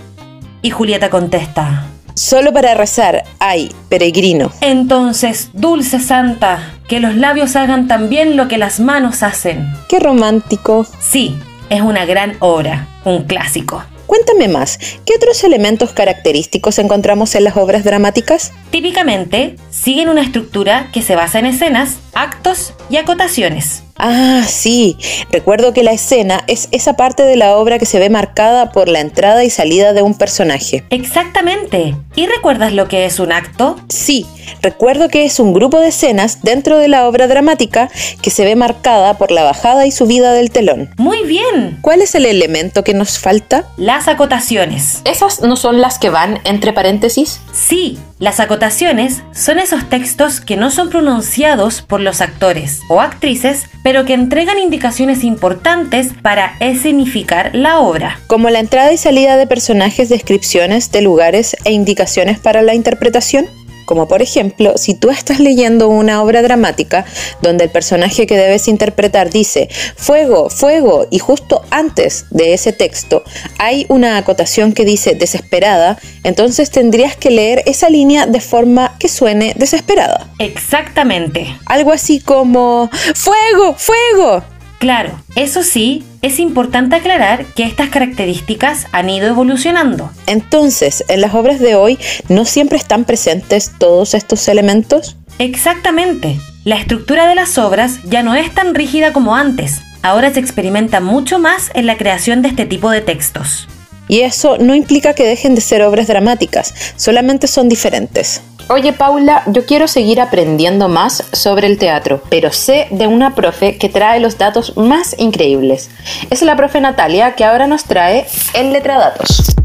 Y 0.63 0.71
Julieta 0.71 1.11
contesta, 1.11 1.87
Solo 2.15 2.53
para 2.53 2.75
rezar, 2.75 3.25
ay, 3.39 3.73
peregrino. 3.89 4.53
Entonces, 4.61 5.51
dulce 5.55 6.01
santa, 6.01 6.75
que 6.87 7.01
los 7.01 7.17
labios 7.17 7.57
hagan 7.57 7.89
también 7.89 8.37
lo 8.37 8.47
que 8.47 8.59
las 8.59 8.79
manos 8.79 9.23
hacen. 9.23 9.73
Qué 9.89 10.01
romántico. 10.01 10.87
Sí, 11.01 11.39
es 11.71 11.81
una 11.81 12.05
gran 12.05 12.37
obra, 12.41 12.89
un 13.05 13.25
clásico. 13.25 13.83
Cuéntame 14.07 14.49
más, 14.49 14.79
¿qué 15.07 15.15
otros 15.17 15.45
elementos 15.45 15.93
característicos 15.93 16.81
encontramos 16.81 17.35
en 17.37 17.45
las 17.45 17.57
obras 17.57 17.85
dramáticas? 17.85 18.53
Típicamente, 18.71 19.55
siguen 19.71 20.09
una 20.09 20.23
estructura 20.23 20.91
que 20.93 21.01
se 21.01 21.15
basa 21.15 21.39
en 21.39 21.47
escenas, 21.47 21.99
actos 22.13 22.75
y 22.91 22.97
acotaciones. 22.97 23.85
Ah, 24.03 24.45
sí. 24.49 24.97
Recuerdo 25.31 25.73
que 25.73 25.83
la 25.83 25.93
escena 25.93 26.43
es 26.47 26.69
esa 26.73 26.95
parte 26.95 27.23
de 27.23 27.37
la 27.37 27.57
obra 27.57 27.79
que 27.79 27.87
se 27.87 27.99
ve 27.99 28.09
marcada 28.09 28.73
por 28.73 28.89
la 28.89 29.01
entrada 29.01 29.45
y 29.45 29.51
salida 29.51 29.93
de 29.93 30.03
un 30.03 30.15
personaje. 30.15 30.85
Exactamente. 30.91 31.95
¿Y 32.17 32.27
recuerdas 32.27 32.73
lo 32.73 32.89
que 32.89 33.05
es 33.05 33.21
un 33.21 33.31
acto? 33.33 33.77
Sí, 33.89 34.27
recuerdo 34.63 35.09
que 35.09 35.25
es 35.25 35.39
un 35.39 35.53
grupo 35.53 35.81
de 35.81 35.89
escenas 35.89 36.43
dentro 36.43 36.79
de 36.79 36.89
la 36.89 37.07
obra 37.07 37.27
dramática 37.27 37.91
que 38.23 38.31
se 38.31 38.45
ve 38.45 38.57
marcada 38.57 39.19
por 39.19 39.31
la 39.31 39.45
bajada 39.45 39.87
y 39.87 39.91
subida 39.91 40.33
del 40.33 40.51
telón. 40.51 40.91
Muy 40.97 41.23
bien. 41.25 41.79
¿Cuál 41.83 42.01
es 42.01 42.15
el 42.15 42.25
elemento 42.25 42.83
que 42.85 42.95
nos 42.95 43.19
falta? 43.19 43.67
Las 43.77 44.09
acotaciones. 44.09 45.03
¿Esas 45.05 45.43
no 45.43 45.57
son 45.57 45.81
las 45.81 45.99
que 45.99 46.11
van 46.11 46.41
entre 46.45 46.73
paréntesis? 46.73 47.41
Sí, 47.53 47.99
las 48.21 48.39
acotaciones 48.39 49.23
son 49.33 49.59
esos 49.59 49.89
textos 49.89 50.43
que 50.43 50.59
no 50.59 50.71
son 50.71 50.91
pronunciados 50.91 51.81
por 51.81 52.03
los 52.03 52.21
actores 52.21 52.83
o 52.91 53.01
actrices, 53.01 53.65
pero 53.83 54.05
que 54.05 54.13
entregan 54.13 54.59
indicaciones 54.59 55.25
importantes 55.25 56.11
para 56.21 56.55
escenificar 56.61 57.55
la 57.55 57.81
obra. 57.81 58.21
Como 58.27 58.51
la 58.51 58.59
entrada 58.59 58.93
y 58.93 58.99
salida 58.99 59.39
de 59.39 59.47
personajes, 59.47 60.11
descripciones 60.11 60.93
de 60.93 61.01
lugares 61.01 61.57
e 61.65 61.73
indicaciones 61.73 62.39
para 62.39 62.61
la 62.61 62.75
interpretación. 62.75 63.47
Como 63.91 64.07
por 64.07 64.23
ejemplo, 64.23 64.79
si 64.79 64.95
tú 64.95 65.11
estás 65.11 65.41
leyendo 65.41 65.89
una 65.89 66.23
obra 66.23 66.43
dramática 66.43 67.05
donde 67.43 67.65
el 67.65 67.71
personaje 67.71 68.25
que 68.25 68.37
debes 68.37 68.69
interpretar 68.69 69.31
dice 69.31 69.69
fuego, 69.97 70.49
fuego 70.49 71.09
y 71.11 71.19
justo 71.19 71.63
antes 71.71 72.27
de 72.31 72.55
ese 72.55 72.73
texto 72.73 73.25
hay 73.59 73.87
una 73.89 74.17
acotación 74.17 74.75
que 74.75 74.85
dice 74.85 75.17
desesperada, 75.17 75.99
entonces 76.23 76.71
tendrías 76.71 77.17
que 77.17 77.33
leer 77.33 77.65
esa 77.67 77.91
línea 77.91 78.27
de 78.27 78.41
forma 78.41 78.95
que 79.01 79.09
suene 79.09 79.55
desesperada. 79.57 80.31
Exactamente. 80.39 81.53
Algo 81.67 81.91
así 81.91 82.21
como 82.21 82.89
fuego, 83.17 83.75
fuego. 83.77 84.45
Claro, 84.81 85.13
eso 85.37 85.63
sí, 85.63 86.03
es 86.23 86.39
importante 86.39 86.97
aclarar 86.97 87.45
que 87.45 87.65
estas 87.65 87.91
características 87.91 88.87
han 88.93 89.11
ido 89.11 89.29
evolucionando. 89.29 90.11
Entonces, 90.27 91.05
en 91.09 91.21
las 91.21 91.35
obras 91.35 91.61
de 91.61 91.75
hoy 91.75 91.99
no 92.31 92.47
siempre 92.47 92.79
están 92.79 93.05
presentes 93.05 93.73
todos 93.77 94.15
estos 94.15 94.49
elementos. 94.49 95.19
Exactamente. 95.39 96.41
La 96.65 96.77
estructura 96.77 97.29
de 97.29 97.35
las 97.35 97.59
obras 97.59 97.99
ya 98.05 98.23
no 98.23 98.35
es 98.35 98.55
tan 98.55 98.75
rígida 98.75 99.13
como 99.13 99.37
antes. 99.37 99.83
Ahora 100.01 100.33
se 100.33 100.41
experimenta 100.41 101.01
mucho 101.01 101.39
más 101.39 101.71
en 101.75 101.85
la 101.85 101.99
creación 101.99 102.41
de 102.41 102.49
este 102.49 102.65
tipo 102.65 102.91
de 102.91 103.03
textos. 103.03 103.69
Y 104.09 104.23
eso 104.23 104.57
no 104.57 104.75
implica 104.75 105.13
que 105.13 105.27
dejen 105.27 105.55
de 105.55 105.61
ser 105.61 105.83
obras 105.83 106.07
dramáticas, 106.07 106.75
solamente 106.97 107.47
son 107.49 107.69
diferentes. 107.69 108.41
Oye 108.73 108.93
Paula, 108.93 109.43
yo 109.47 109.67
quiero 109.67 109.89
seguir 109.89 110.21
aprendiendo 110.21 110.89
más 110.89 111.25
sobre 111.33 111.67
el 111.67 111.77
teatro, 111.77 112.23
pero 112.31 112.53
sé 112.53 112.87
de 112.93 113.09
una 113.09 113.35
profe 113.35 113.79
que 113.79 113.89
trae 113.89 114.21
los 114.21 114.39
datos 114.39 114.77
más 114.77 115.17
increíbles. 115.19 115.91
Es 116.31 116.41
la 116.43 116.55
profe 116.55 116.81
Natalia 116.81 117.35
que 117.35 117.45
ahora 117.45 117.67
nos 117.67 117.83
trae 117.83 118.29
el 118.55 118.73
Letradatos. 118.73 119.57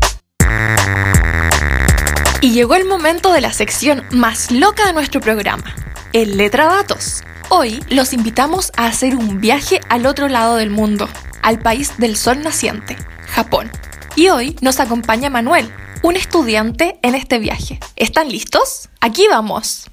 Y 2.41 2.53
llegó 2.53 2.73
el 2.73 2.85
momento 2.85 3.31
de 3.31 3.41
la 3.41 3.53
sección 3.53 4.03
más 4.09 4.49
loca 4.49 4.87
de 4.87 4.93
nuestro 4.93 5.21
programa, 5.21 5.75
el 6.11 6.35
Letradatos. 6.37 7.23
Hoy 7.49 7.83
los 7.89 8.11
invitamos 8.11 8.71
a 8.75 8.87
hacer 8.87 9.15
un 9.15 9.39
viaje 9.39 9.81
al 9.87 10.07
otro 10.07 10.29
lado 10.29 10.55
del 10.55 10.71
mundo, 10.71 11.07
al 11.43 11.59
país 11.59 11.93
del 11.99 12.15
sol 12.15 12.41
naciente, 12.41 12.95
Japón. 13.27 13.69
Y 14.15 14.29
hoy 14.29 14.57
nos 14.61 14.79
acompaña 14.79 15.29
Manuel, 15.29 15.71
un 16.05 16.15
estudiante 16.15 16.99
en 17.01 17.15
este 17.15 17.39
viaje. 17.39 17.79
¿Están 17.95 18.29
listos? 18.29 18.89
Aquí 19.01 19.27
vamos. 19.27 19.89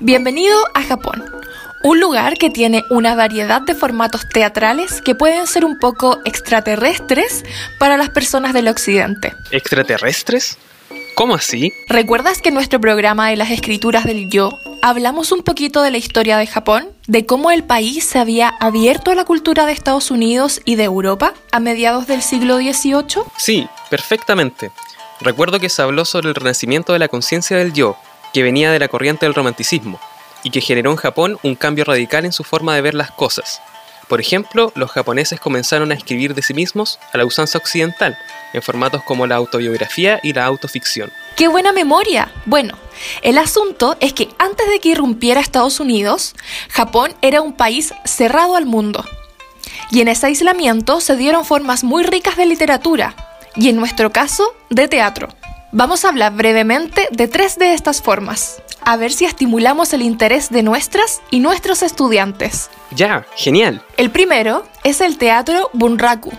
Bienvenido 0.00 0.56
a 0.72 0.82
Japón, 0.82 1.22
un 1.84 2.00
lugar 2.00 2.38
que 2.38 2.48
tiene 2.48 2.82
una 2.88 3.14
variedad 3.14 3.60
de 3.60 3.74
formatos 3.74 4.26
teatrales 4.26 5.02
que 5.02 5.14
pueden 5.14 5.46
ser 5.46 5.66
un 5.66 5.78
poco 5.78 6.20
extraterrestres 6.24 7.44
para 7.78 7.98
las 7.98 8.08
personas 8.08 8.54
del 8.54 8.68
occidente. 8.68 9.34
¿Extraterrestres? 9.50 10.56
¿Cómo 11.14 11.34
así? 11.34 11.72
¿Recuerdas 11.88 12.40
que 12.40 12.48
en 12.48 12.54
nuestro 12.54 12.80
programa 12.80 13.28
de 13.28 13.36
las 13.36 13.50
escrituras 13.50 14.04
del 14.04 14.30
yo 14.30 14.58
hablamos 14.80 15.30
un 15.30 15.42
poquito 15.42 15.82
de 15.82 15.90
la 15.90 15.98
historia 15.98 16.38
de 16.38 16.46
Japón? 16.46 16.88
¿De 17.06 17.26
cómo 17.26 17.50
el 17.50 17.64
país 17.64 18.04
se 18.04 18.18
había 18.18 18.48
abierto 18.48 19.10
a 19.10 19.14
la 19.14 19.24
cultura 19.24 19.66
de 19.66 19.72
Estados 19.72 20.10
Unidos 20.10 20.62
y 20.64 20.76
de 20.76 20.84
Europa 20.84 21.34
a 21.50 21.60
mediados 21.60 22.06
del 22.06 22.22
siglo 22.22 22.56
XVIII? 22.56 23.24
Sí, 23.36 23.68
perfectamente. 23.90 24.70
Recuerdo 25.20 25.60
que 25.60 25.68
se 25.68 25.82
habló 25.82 26.04
sobre 26.04 26.30
el 26.30 26.34
renacimiento 26.34 26.92
de 26.94 26.98
la 26.98 27.08
conciencia 27.08 27.58
del 27.58 27.72
yo, 27.72 27.96
que 28.32 28.42
venía 28.42 28.72
de 28.72 28.78
la 28.78 28.88
corriente 28.88 29.26
del 29.26 29.34
romanticismo, 29.34 30.00
y 30.42 30.50
que 30.50 30.62
generó 30.62 30.90
en 30.90 30.96
Japón 30.96 31.38
un 31.42 31.54
cambio 31.54 31.84
radical 31.84 32.24
en 32.24 32.32
su 32.32 32.42
forma 32.42 32.74
de 32.74 32.80
ver 32.80 32.94
las 32.94 33.10
cosas. 33.10 33.60
Por 34.12 34.20
ejemplo, 34.20 34.72
los 34.74 34.90
japoneses 34.90 35.40
comenzaron 35.40 35.90
a 35.90 35.94
escribir 35.94 36.34
de 36.34 36.42
sí 36.42 36.52
mismos 36.52 36.98
a 37.14 37.16
la 37.16 37.24
usanza 37.24 37.56
occidental, 37.56 38.18
en 38.52 38.60
formatos 38.60 39.02
como 39.04 39.26
la 39.26 39.36
autobiografía 39.36 40.20
y 40.22 40.34
la 40.34 40.44
autoficción. 40.44 41.10
¡Qué 41.34 41.48
buena 41.48 41.72
memoria! 41.72 42.30
Bueno, 42.44 42.76
el 43.22 43.38
asunto 43.38 43.96
es 44.00 44.12
que 44.12 44.28
antes 44.36 44.68
de 44.68 44.80
que 44.80 44.90
irrumpiera 44.90 45.40
Estados 45.40 45.80
Unidos, 45.80 46.34
Japón 46.68 47.14
era 47.22 47.40
un 47.40 47.54
país 47.54 47.94
cerrado 48.04 48.56
al 48.56 48.66
mundo. 48.66 49.02
Y 49.90 50.02
en 50.02 50.08
ese 50.08 50.26
aislamiento 50.26 51.00
se 51.00 51.16
dieron 51.16 51.46
formas 51.46 51.82
muy 51.82 52.02
ricas 52.02 52.36
de 52.36 52.44
literatura, 52.44 53.16
y 53.56 53.70
en 53.70 53.76
nuestro 53.76 54.12
caso, 54.12 54.54
de 54.68 54.88
teatro. 54.88 55.28
Vamos 55.72 56.04
a 56.04 56.10
hablar 56.10 56.34
brevemente 56.34 57.08
de 57.12 57.28
tres 57.28 57.56
de 57.56 57.72
estas 57.72 58.02
formas, 58.02 58.60
a 58.84 58.96
ver 58.96 59.12
si 59.12 59.24
estimulamos 59.24 59.92
el 59.92 60.02
interés 60.02 60.50
de 60.50 60.62
nuestras 60.62 61.22
y 61.30 61.40
nuestros 61.40 61.82
estudiantes. 61.82 62.70
Ya, 62.90 63.26
genial. 63.36 63.82
El 63.96 64.10
primero 64.10 64.64
es 64.84 65.00
el 65.00 65.18
teatro 65.18 65.70
bunraku, 65.72 66.32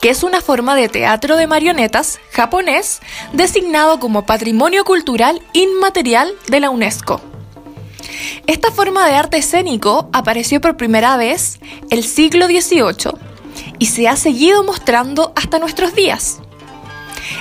que 0.00 0.10
es 0.10 0.22
una 0.22 0.40
forma 0.40 0.74
de 0.74 0.88
teatro 0.88 1.36
de 1.36 1.46
marionetas 1.46 2.18
japonés 2.32 3.00
designado 3.32 4.00
como 4.00 4.26
Patrimonio 4.26 4.84
Cultural 4.84 5.42
Inmaterial 5.52 6.32
de 6.48 6.60
la 6.60 6.70
UNESCO. 6.70 7.20
Esta 8.46 8.70
forma 8.70 9.06
de 9.06 9.14
arte 9.14 9.36
escénico 9.38 10.08
apareció 10.12 10.60
por 10.60 10.76
primera 10.76 11.16
vez 11.16 11.60
el 11.90 12.04
siglo 12.04 12.46
XVIII 12.46 13.12
y 13.78 13.86
se 13.86 14.08
ha 14.08 14.16
seguido 14.16 14.64
mostrando 14.64 15.32
hasta 15.36 15.58
nuestros 15.58 15.94
días. 15.94 16.40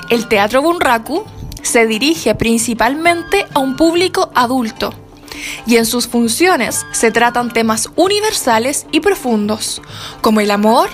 El 0.09 0.27
teatro 0.27 0.61
bunraku 0.61 1.25
se 1.61 1.87
dirige 1.87 2.35
principalmente 2.35 3.45
a 3.53 3.59
un 3.59 3.75
público 3.75 4.31
adulto 4.35 4.93
y 5.65 5.77
en 5.77 5.85
sus 5.85 6.07
funciones 6.07 6.85
se 6.91 7.11
tratan 7.11 7.51
temas 7.51 7.89
universales 7.95 8.85
y 8.91 8.99
profundos 8.99 9.81
como 10.21 10.41
el 10.41 10.51
amor, 10.51 10.89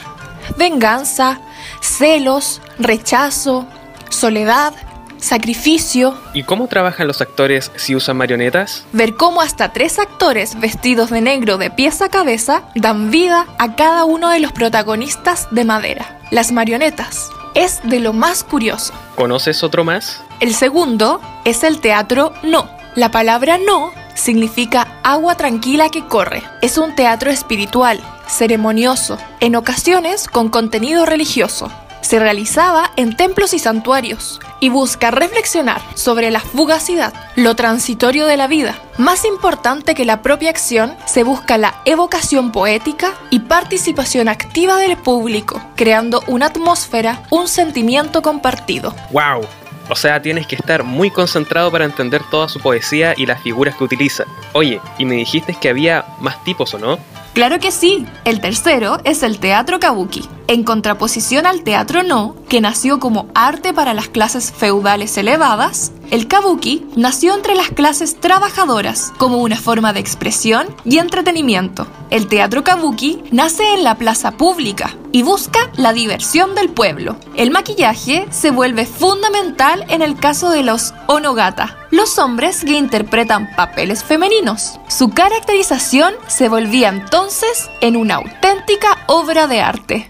venganza, 0.57 1.39
celos, 1.81 2.61
rechazo, 2.79 3.67
soledad, 4.09 4.73
sacrificio. 5.17 6.17
¿Y 6.33 6.43
cómo 6.43 6.67
trabajan 6.67 7.07
los 7.07 7.21
actores 7.21 7.71
si 7.75 7.95
usan 7.95 8.17
marionetas? 8.17 8.85
Ver 8.93 9.15
cómo 9.15 9.41
hasta 9.41 9.73
tres 9.73 9.99
actores 9.99 10.59
vestidos 10.59 11.09
de 11.09 11.21
negro 11.21 11.57
de 11.57 11.71
pies 11.71 12.01
a 12.01 12.09
cabeza 12.09 12.63
dan 12.75 13.09
vida 13.11 13.47
a 13.57 13.75
cada 13.75 14.05
uno 14.05 14.29
de 14.29 14.39
los 14.39 14.51
protagonistas 14.51 15.47
de 15.51 15.65
madera, 15.65 16.19
las 16.31 16.51
marionetas. 16.51 17.29
Es 17.55 17.79
de 17.83 17.99
lo 17.99 18.13
más 18.13 18.43
curioso. 18.43 18.93
¿Conoces 19.15 19.63
otro 19.63 19.83
más? 19.83 20.21
El 20.39 20.53
segundo 20.53 21.19
es 21.45 21.63
el 21.63 21.79
teatro 21.79 22.31
no. 22.43 22.69
La 22.93 23.09
palabra 23.09 23.57
no 23.57 23.91
significa 24.13 24.99
agua 25.03 25.35
tranquila 25.35 25.89
que 25.89 26.05
corre. 26.05 26.43
Es 26.61 26.77
un 26.77 26.95
teatro 26.95 27.31
espiritual, 27.31 27.99
ceremonioso, 28.27 29.17
en 29.39 29.55
ocasiones 29.55 30.27
con 30.27 30.49
contenido 30.49 31.07
religioso. 31.07 31.71
Se 32.01 32.19
realizaba 32.19 32.91
en 32.97 33.15
templos 33.15 33.53
y 33.53 33.59
santuarios 33.59 34.39
y 34.59 34.69
busca 34.69 35.09
reflexionar 35.09 35.81
sobre 35.95 36.29
la 36.29 36.39
fugacidad, 36.39 37.13
lo 37.35 37.55
transitorio 37.55 38.27
de 38.27 38.37
la 38.37 38.47
vida. 38.47 38.75
Más 38.97 39.25
importante 39.25 39.95
que 39.95 40.05
la 40.05 40.21
propia 40.21 40.51
acción, 40.51 40.95
se 41.05 41.23
busca 41.23 41.57
la 41.57 41.81
evocación 41.85 42.51
poética 42.51 43.13
y 43.31 43.39
participación 43.39 44.29
activa 44.29 44.77
del 44.77 44.97
público, 44.97 45.59
creando 45.75 46.23
una 46.27 46.47
atmósfera, 46.47 47.23
un 47.31 47.47
sentimiento 47.47 48.21
compartido. 48.21 48.95
¡Wow! 49.11 49.41
O 49.89 49.95
sea, 49.95 50.21
tienes 50.21 50.47
que 50.47 50.55
estar 50.55 50.83
muy 50.83 51.11
concentrado 51.11 51.71
para 51.71 51.85
entender 51.85 52.21
toda 52.29 52.49
su 52.49 52.59
poesía 52.59 53.13
y 53.15 53.25
las 53.25 53.41
figuras 53.41 53.75
que 53.75 53.83
utiliza. 53.83 54.25
Oye, 54.53 54.81
y 54.97 55.05
me 55.05 55.15
dijiste 55.15 55.55
que 55.59 55.69
había 55.69 56.05
más 56.19 56.43
tipos, 56.43 56.73
¿o 56.73 56.77
no? 56.79 56.99
Claro 57.33 57.59
que 57.59 57.71
sí. 57.71 58.05
El 58.25 58.41
tercero 58.41 58.99
es 59.03 59.23
el 59.23 59.39
teatro 59.39 59.79
kabuki, 59.79 60.27
en 60.47 60.63
contraposición 60.63 61.45
al 61.45 61.63
teatro 61.63 62.03
no, 62.03 62.35
que 62.47 62.61
nació 62.61 62.99
como 62.99 63.27
arte 63.35 63.73
para 63.73 63.93
las 63.93 64.07
clases 64.07 64.51
feudales 64.51 65.17
elevadas. 65.17 65.91
El 66.09 66.29
kabuki 66.29 66.85
nació 66.95 67.35
entre 67.35 67.53
las 67.53 67.69
clases 67.69 68.17
trabajadoras 68.19 69.11
como 69.17 69.39
una 69.39 69.57
forma 69.57 69.91
de 69.91 69.99
expresión 69.99 70.67
y 70.85 70.99
entretenimiento. 70.99 71.85
El 72.09 72.27
teatro 72.27 72.63
kabuki 72.63 73.23
nace 73.31 73.73
en 73.73 73.83
la 73.83 73.95
plaza 73.95 74.31
pública 74.31 74.95
y 75.11 75.23
busca 75.23 75.59
la 75.75 75.91
diversión 75.91 76.55
del 76.55 76.69
pueblo. 76.69 77.17
El 77.35 77.51
maquillaje 77.51 78.25
se 78.29 78.51
vuelve 78.51 78.85
fundamental 78.85 79.83
en 79.89 80.01
el 80.01 80.17
caso 80.17 80.49
de 80.49 80.63
los 80.63 80.93
onogata, 81.07 81.75
los 81.91 82.17
hombres 82.19 82.63
que 82.63 82.77
interpretan 82.77 83.49
papeles 83.57 84.03
femeninos. 84.03 84.79
Su 84.87 85.09
caracterización 85.09 86.13
se 86.27 86.47
volvía 86.47 86.87
entonces 86.87 87.69
en 87.81 87.97
una 87.97 88.15
auténtica 88.15 88.99
obra 89.07 89.47
de 89.47 89.59
arte. 89.59 90.07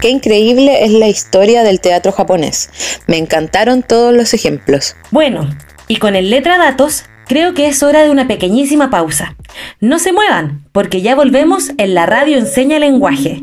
Qué 0.00 0.08
increíble 0.08 0.84
es 0.84 0.90
la 0.90 1.06
historia 1.06 1.62
del 1.62 1.80
teatro 1.80 2.10
japonés. 2.10 2.70
Me 3.06 3.18
encantaron 3.18 3.84
todos 3.84 4.12
los 4.12 4.34
ejemplos. 4.34 4.96
Bueno, 5.12 5.48
y 5.86 5.98
con 5.98 6.16
el 6.16 6.28
letra 6.28 6.58
datos, 6.58 7.04
creo 7.28 7.54
que 7.54 7.68
es 7.68 7.82
hora 7.84 8.02
de 8.02 8.10
una 8.10 8.26
pequeñísima 8.26 8.90
pausa. 8.90 9.36
No 9.78 10.00
se 10.00 10.12
muevan, 10.12 10.64
porque 10.72 11.02
ya 11.02 11.14
volvemos 11.14 11.70
en 11.78 11.94
la 11.94 12.06
radio 12.06 12.36
Enseña 12.36 12.80
Lenguaje. 12.80 13.42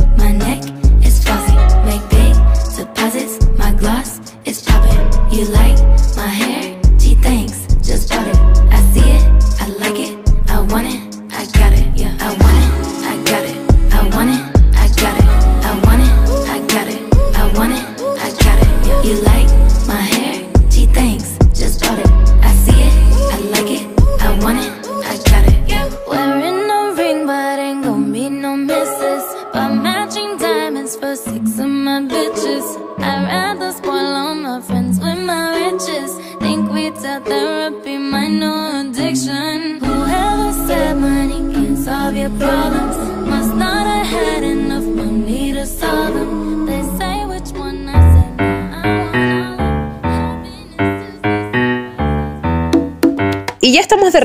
lost, 3.81 4.35
it's 4.45 4.61
poppin'. 4.63 5.31
You 5.31 5.45
like 5.45 6.00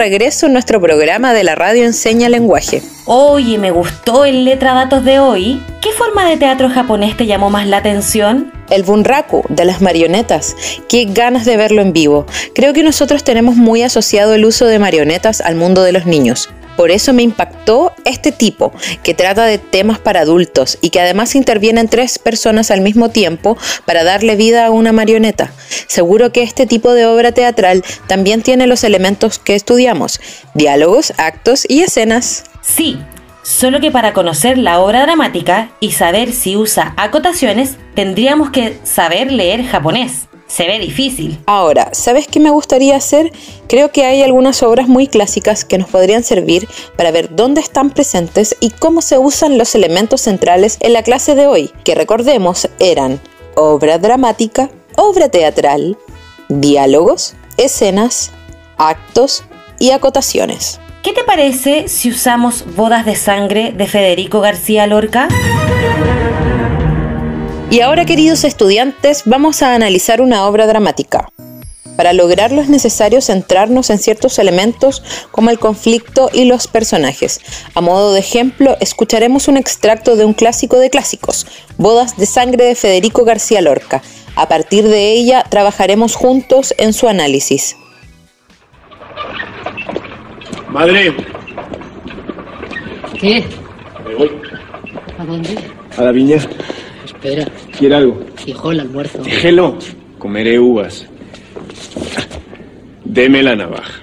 regreso 0.07 0.47
en 0.47 0.53
nuestro 0.53 0.81
programa 0.81 1.35
de 1.35 1.43
la 1.43 1.57
radio 1.57 1.85
Enseña 1.85 2.29
Lenguaje. 2.29 2.81
Oye, 3.07 3.59
me 3.59 3.73
gustó 3.73 4.25
el 4.25 4.45
letra 4.45 4.73
datos 4.73 5.05
de 5.05 5.19
hoy. 5.19 5.61
¿Qué 5.83 5.91
forma 5.91 6.31
de 6.31 6.37
teatro 6.37 6.69
japonés 6.69 7.17
te 7.17 7.27
llamó 7.27 7.51
más 7.51 7.67
la 7.67 7.79
atención? 7.79 8.53
El 8.71 8.85
bunraku, 8.85 9.43
de 9.49 9.65
las 9.65 9.83
marionetas. 9.83 10.55
Qué 10.89 11.07
ganas 11.07 11.45
de 11.45 11.57
verlo 11.57 11.83
en 11.83 11.93
vivo. 11.93 12.25
Creo 12.55 12.73
que 12.73 12.85
nosotros 12.85 13.25
tenemos 13.25 13.57
muy 13.57 13.83
asociado 13.83 14.33
el 14.35 14.45
uso 14.45 14.67
de 14.67 14.79
marionetas 14.79 15.41
al 15.41 15.57
mundo 15.57 15.83
de 15.83 15.91
los 15.91 16.07
niños. 16.07 16.51
Por 16.77 16.91
eso 16.91 17.13
me 17.13 17.23
impactó 17.23 17.93
este 18.05 18.33
tipo, 18.33 18.73
que 19.03 19.15
trata 19.15 19.45
de 19.47 19.59
temas 19.59 19.99
para 19.99 20.21
adultos 20.21 20.79
y 20.81 20.91
que 20.91 21.01
además 21.01 21.35
intervienen 21.35 21.89
tres 21.89 22.19
personas 22.19 22.71
al 22.71 22.81
mismo 22.81 23.09
tiempo 23.09 23.57
para 23.85 24.05
darle 24.05 24.37
vida 24.37 24.67
a 24.67 24.71
una 24.71 24.93
marioneta. 24.93 25.53
Seguro 25.87 26.33
que 26.33 26.43
este 26.43 26.67
tipo 26.67 26.93
de 26.93 27.07
obra 27.07 27.33
teatral 27.33 27.85
también 28.07 28.43
tiene 28.43 28.67
los 28.67 28.85
elementos 28.85 29.39
que 29.39 29.55
estudiamos, 29.55 30.21
diálogos, 30.55 31.13
actos 31.17 31.65
y 31.69 31.83
escenas. 31.83 32.45
Sí, 32.63 32.99
solo 33.47 33.81
que 33.81 33.93
para 33.93 34.13
conocer 34.13 34.59
la 34.59 34.81
obra 34.81 35.03
dramática 35.03 35.71
y 35.79 35.93
saber 35.93 36.33
si 36.33 36.57
usa 36.57 36.95
acotaciones, 36.97 37.77
tendríamos 37.95 38.51
que 38.51 38.77
saber 38.83 39.31
leer 39.31 39.65
japonés. 39.65 40.27
Se 40.49 40.67
ve 40.67 40.81
difícil. 40.81 41.39
Ahora, 41.47 41.91
¿sabes 41.93 42.27
qué 42.27 42.41
me 42.41 42.51
gustaría 42.51 42.97
hacer? 42.97 43.33
Creo 43.69 43.93
que 43.93 44.05
hay 44.05 44.23
algunas 44.23 44.65
obras 44.65 44.89
muy 44.89 45.07
clásicas 45.07 45.65
que 45.65 45.79
nos 45.79 45.89
podrían 45.89 46.25
servir 46.25 46.69
para 46.97 47.13
ver 47.13 47.37
dónde 47.37 47.61
están 47.61 47.91
presentes 47.91 48.57
y 48.61 48.71
cómo 48.71 49.01
se 49.01 49.19
usan 49.19 49.59
los 49.59 49.77
elementos 49.77 50.23
centrales 50.23 50.77
en 50.81 50.93
la 50.93 51.05
clase 51.05 51.37
de 51.37 51.47
hoy, 51.47 51.71
que 51.85 51.95
recordemos 51.95 52.69
eran 52.81 53.21
obra 53.55 53.99
dramática, 53.99 54.71
obra 54.97 55.29
teatral, 55.29 55.97
diálogos, 56.49 57.35
escenas, 57.57 58.33
actos 58.77 59.45
y 59.79 59.93
acotaciones. 59.93 60.81
¿Qué 61.07 61.13
te 61.13 61.23
parece 61.23 61.87
si 61.87 62.11
usamos 62.11 62.65
Bodas 62.75 63.07
de 63.07 63.15
Sangre 63.15 63.71
de 63.71 63.87
Federico 63.87 64.41
García 64.41 64.89
Lorca? 64.89 65.29
Y 67.71 67.79
ahora, 67.79 68.05
queridos 68.05 68.43
estudiantes, 68.43 69.23
vamos 69.25 69.63
a 69.63 69.77
analizar 69.77 70.21
una 70.21 70.45
obra 70.49 70.67
dramática. 70.67 71.29
Para 71.97 72.13
lograrlo 72.13 72.61
es 72.61 72.69
necesario 72.69 73.21
centrarnos 73.21 73.89
en 73.91 74.01
ciertos 74.01 74.41
elementos 74.41 75.05
como 75.31 75.51
el 75.51 75.61
conflicto 75.61 76.29
y 76.33 76.47
los 76.47 76.67
personajes. 76.67 77.41
A 77.75 77.81
modo 77.81 78.13
de 78.13 78.19
ejemplo, 78.19 78.77
escucharemos 78.81 79.47
un 79.47 79.59
extracto 79.59 80.17
de 80.17 80.25
un 80.25 80.35
clásico 80.35 80.77
de 80.81 80.91
clásicos, 80.91 81.47
Bodas 81.79 82.17
de 82.17 82.27
Sangre 82.27 82.65
de 82.65 82.75
Federico 82.75 83.25
García 83.25 83.61
Lorca. 83.61 84.03
A 84.35 84.49
partir 84.49 84.89
de 84.89 85.13
ella, 85.13 85.45
trabajaremos 85.49 86.17
juntos 86.17 86.75
en 86.79 86.93
su 86.93 87.07
análisis. 87.07 87.77
Madre, 90.77 91.11
¿Qué? 93.19 93.43
me 94.07 94.15
voy 94.15 94.31
¿A 95.19 95.25
dónde? 95.25 95.57
a 95.97 96.03
la 96.03 96.13
viña. 96.13 96.37
Espera, 97.03 97.47
¿Quiere 97.79 97.95
algo? 97.95 98.23
fijo 98.35 98.73
el 98.73 98.81
almuerzo. 98.81 99.23
Déjelo. 99.23 99.79
Comeré 100.19 100.61
uvas. 100.61 101.07
Deme 103.07 103.43
la 103.43 103.57
navaja. 103.57 104.03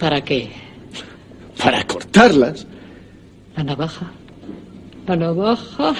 ¿Para 0.00 0.20
qué? 0.20 0.50
Para 1.62 1.84
cortarlas. 1.84 2.66
La 3.56 3.62
navaja. 3.62 4.10
La 5.06 5.14
navaja. 5.14 5.94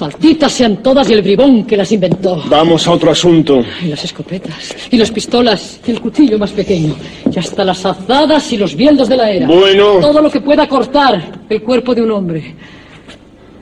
Malditas 0.00 0.52
sean 0.52 0.82
todas 0.82 1.10
y 1.10 1.12
el 1.12 1.20
bribón 1.20 1.64
que 1.64 1.76
las 1.76 1.92
inventó. 1.92 2.42
Vamos 2.48 2.86
a 2.88 2.92
otro 2.92 3.10
asunto. 3.10 3.62
Y 3.84 3.88
las 3.88 4.02
escopetas, 4.02 4.74
y 4.90 4.96
las 4.96 5.10
pistolas, 5.10 5.78
y 5.86 5.90
el 5.90 6.00
cuchillo 6.00 6.38
más 6.38 6.52
pequeño, 6.52 6.94
y 7.30 7.38
hasta 7.38 7.62
las 7.64 7.84
azadas 7.84 8.50
y 8.50 8.56
los 8.56 8.74
bieldos 8.74 9.10
de 9.10 9.16
la 9.18 9.30
era. 9.30 9.46
Bueno. 9.46 9.98
Todo 10.00 10.22
lo 10.22 10.30
que 10.30 10.40
pueda 10.40 10.66
cortar 10.66 11.40
el 11.48 11.62
cuerpo 11.62 11.94
de 11.94 12.00
un 12.00 12.12
hombre. 12.12 12.54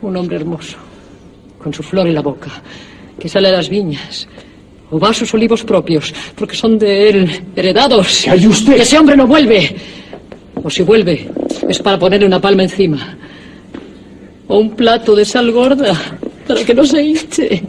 Un 0.00 0.16
hombre 0.16 0.36
hermoso, 0.36 0.76
con 1.60 1.74
su 1.74 1.82
flor 1.82 2.06
en 2.06 2.14
la 2.14 2.22
boca, 2.22 2.50
que 3.18 3.28
sale 3.28 3.48
a 3.48 3.52
las 3.52 3.68
viñas. 3.68 4.28
O 4.92 4.98
va 5.00 5.10
a 5.10 5.14
sus 5.14 5.34
olivos 5.34 5.64
propios, 5.64 6.14
porque 6.36 6.54
son 6.54 6.78
de 6.78 7.08
él, 7.08 7.42
heredados. 7.56 8.22
¿Qué 8.22 8.30
hay 8.30 8.46
usted? 8.46 8.76
Que 8.76 8.82
ese 8.82 8.96
hombre 8.96 9.16
no 9.16 9.26
vuelve. 9.26 9.74
O 10.62 10.70
si 10.70 10.84
vuelve, 10.84 11.28
es 11.68 11.80
para 11.80 11.98
ponerle 11.98 12.26
una 12.26 12.40
palma 12.40 12.62
encima. 12.62 13.18
O 14.46 14.58
un 14.58 14.70
plato 14.70 15.14
de 15.14 15.24
sal 15.24 15.50
gorda, 15.50 15.94
para 16.48 16.64
que 16.64 16.74
no 16.74 16.84
se 16.84 17.02
hinche. 17.02 17.62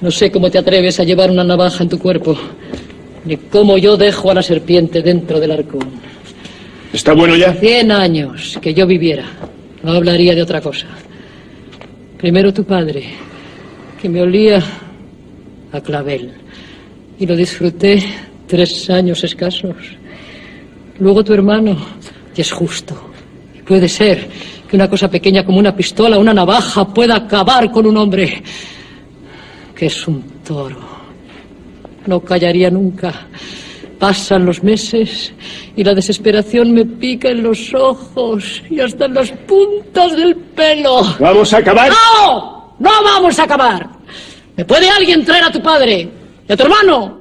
No 0.00 0.10
sé 0.10 0.32
cómo 0.32 0.50
te 0.50 0.58
atreves 0.58 0.98
a 0.98 1.04
llevar 1.04 1.30
una 1.30 1.44
navaja 1.44 1.84
en 1.84 1.90
tu 1.90 1.98
cuerpo, 1.98 2.36
ni 3.24 3.36
cómo 3.36 3.78
yo 3.78 3.96
dejo 3.96 4.30
a 4.30 4.34
la 4.34 4.42
serpiente 4.42 5.02
dentro 5.02 5.38
del 5.38 5.52
arcón. 5.52 5.88
¿Está 6.92 7.12
bueno 7.12 7.36
ya? 7.36 7.52
Cien 7.54 7.92
años 7.92 8.58
que 8.60 8.74
yo 8.74 8.86
viviera, 8.86 9.24
no 9.82 9.92
hablaría 9.92 10.34
de 10.34 10.42
otra 10.42 10.60
cosa. 10.60 10.86
Primero 12.18 12.52
tu 12.52 12.64
padre, 12.64 13.04
que 14.00 14.08
me 14.08 14.22
olía 14.22 14.62
a 15.72 15.80
clavel, 15.80 16.32
y 17.18 17.26
lo 17.26 17.36
disfruté 17.36 18.02
tres 18.46 18.90
años 18.90 19.22
escasos. 19.22 19.76
Luego 20.98 21.22
tu 21.22 21.32
hermano, 21.32 21.76
y 22.36 22.40
es 22.40 22.50
justo. 22.50 22.94
Y 23.56 23.62
puede 23.62 23.88
ser 23.88 24.28
que 24.72 24.76
una 24.76 24.88
cosa 24.88 25.10
pequeña 25.10 25.44
como 25.44 25.58
una 25.58 25.76
pistola, 25.76 26.18
una 26.18 26.32
navaja, 26.32 26.88
pueda 26.88 27.16
acabar 27.16 27.70
con 27.70 27.84
un 27.84 27.94
hombre 27.94 28.42
que 29.76 29.84
es 29.84 30.08
un 30.08 30.22
toro. 30.42 30.80
No 32.06 32.20
callaría 32.20 32.70
nunca. 32.70 33.12
Pasan 33.98 34.46
los 34.46 34.62
meses 34.64 35.34
y 35.76 35.84
la 35.84 35.92
desesperación 35.92 36.72
me 36.72 36.86
pica 36.86 37.28
en 37.28 37.42
los 37.42 37.74
ojos 37.74 38.62
y 38.70 38.80
hasta 38.80 39.04
en 39.04 39.12
las 39.12 39.30
puntas 39.32 40.16
del 40.16 40.36
pelo. 40.36 41.02
¿Vamos 41.20 41.52
a 41.52 41.58
acabar? 41.58 41.90
¡No! 41.90 42.74
¡No 42.78 42.90
vamos 43.04 43.38
a 43.38 43.42
acabar! 43.42 43.86
¿Me 44.56 44.64
puede 44.64 44.88
alguien 44.88 45.22
traer 45.22 45.44
a 45.44 45.52
tu 45.52 45.60
padre 45.60 46.08
y 46.48 46.50
a 46.50 46.56
tu 46.56 46.62
hermano? 46.62 47.18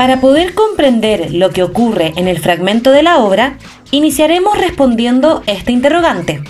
Para 0.00 0.18
poder 0.18 0.54
comprender 0.54 1.34
lo 1.34 1.50
que 1.50 1.62
ocurre 1.62 2.14
en 2.16 2.26
el 2.26 2.38
fragmento 2.38 2.90
de 2.90 3.02
la 3.02 3.18
obra, 3.18 3.58
iniciaremos 3.90 4.56
respondiendo 4.56 5.42
este 5.44 5.72
interrogante. 5.72 6.40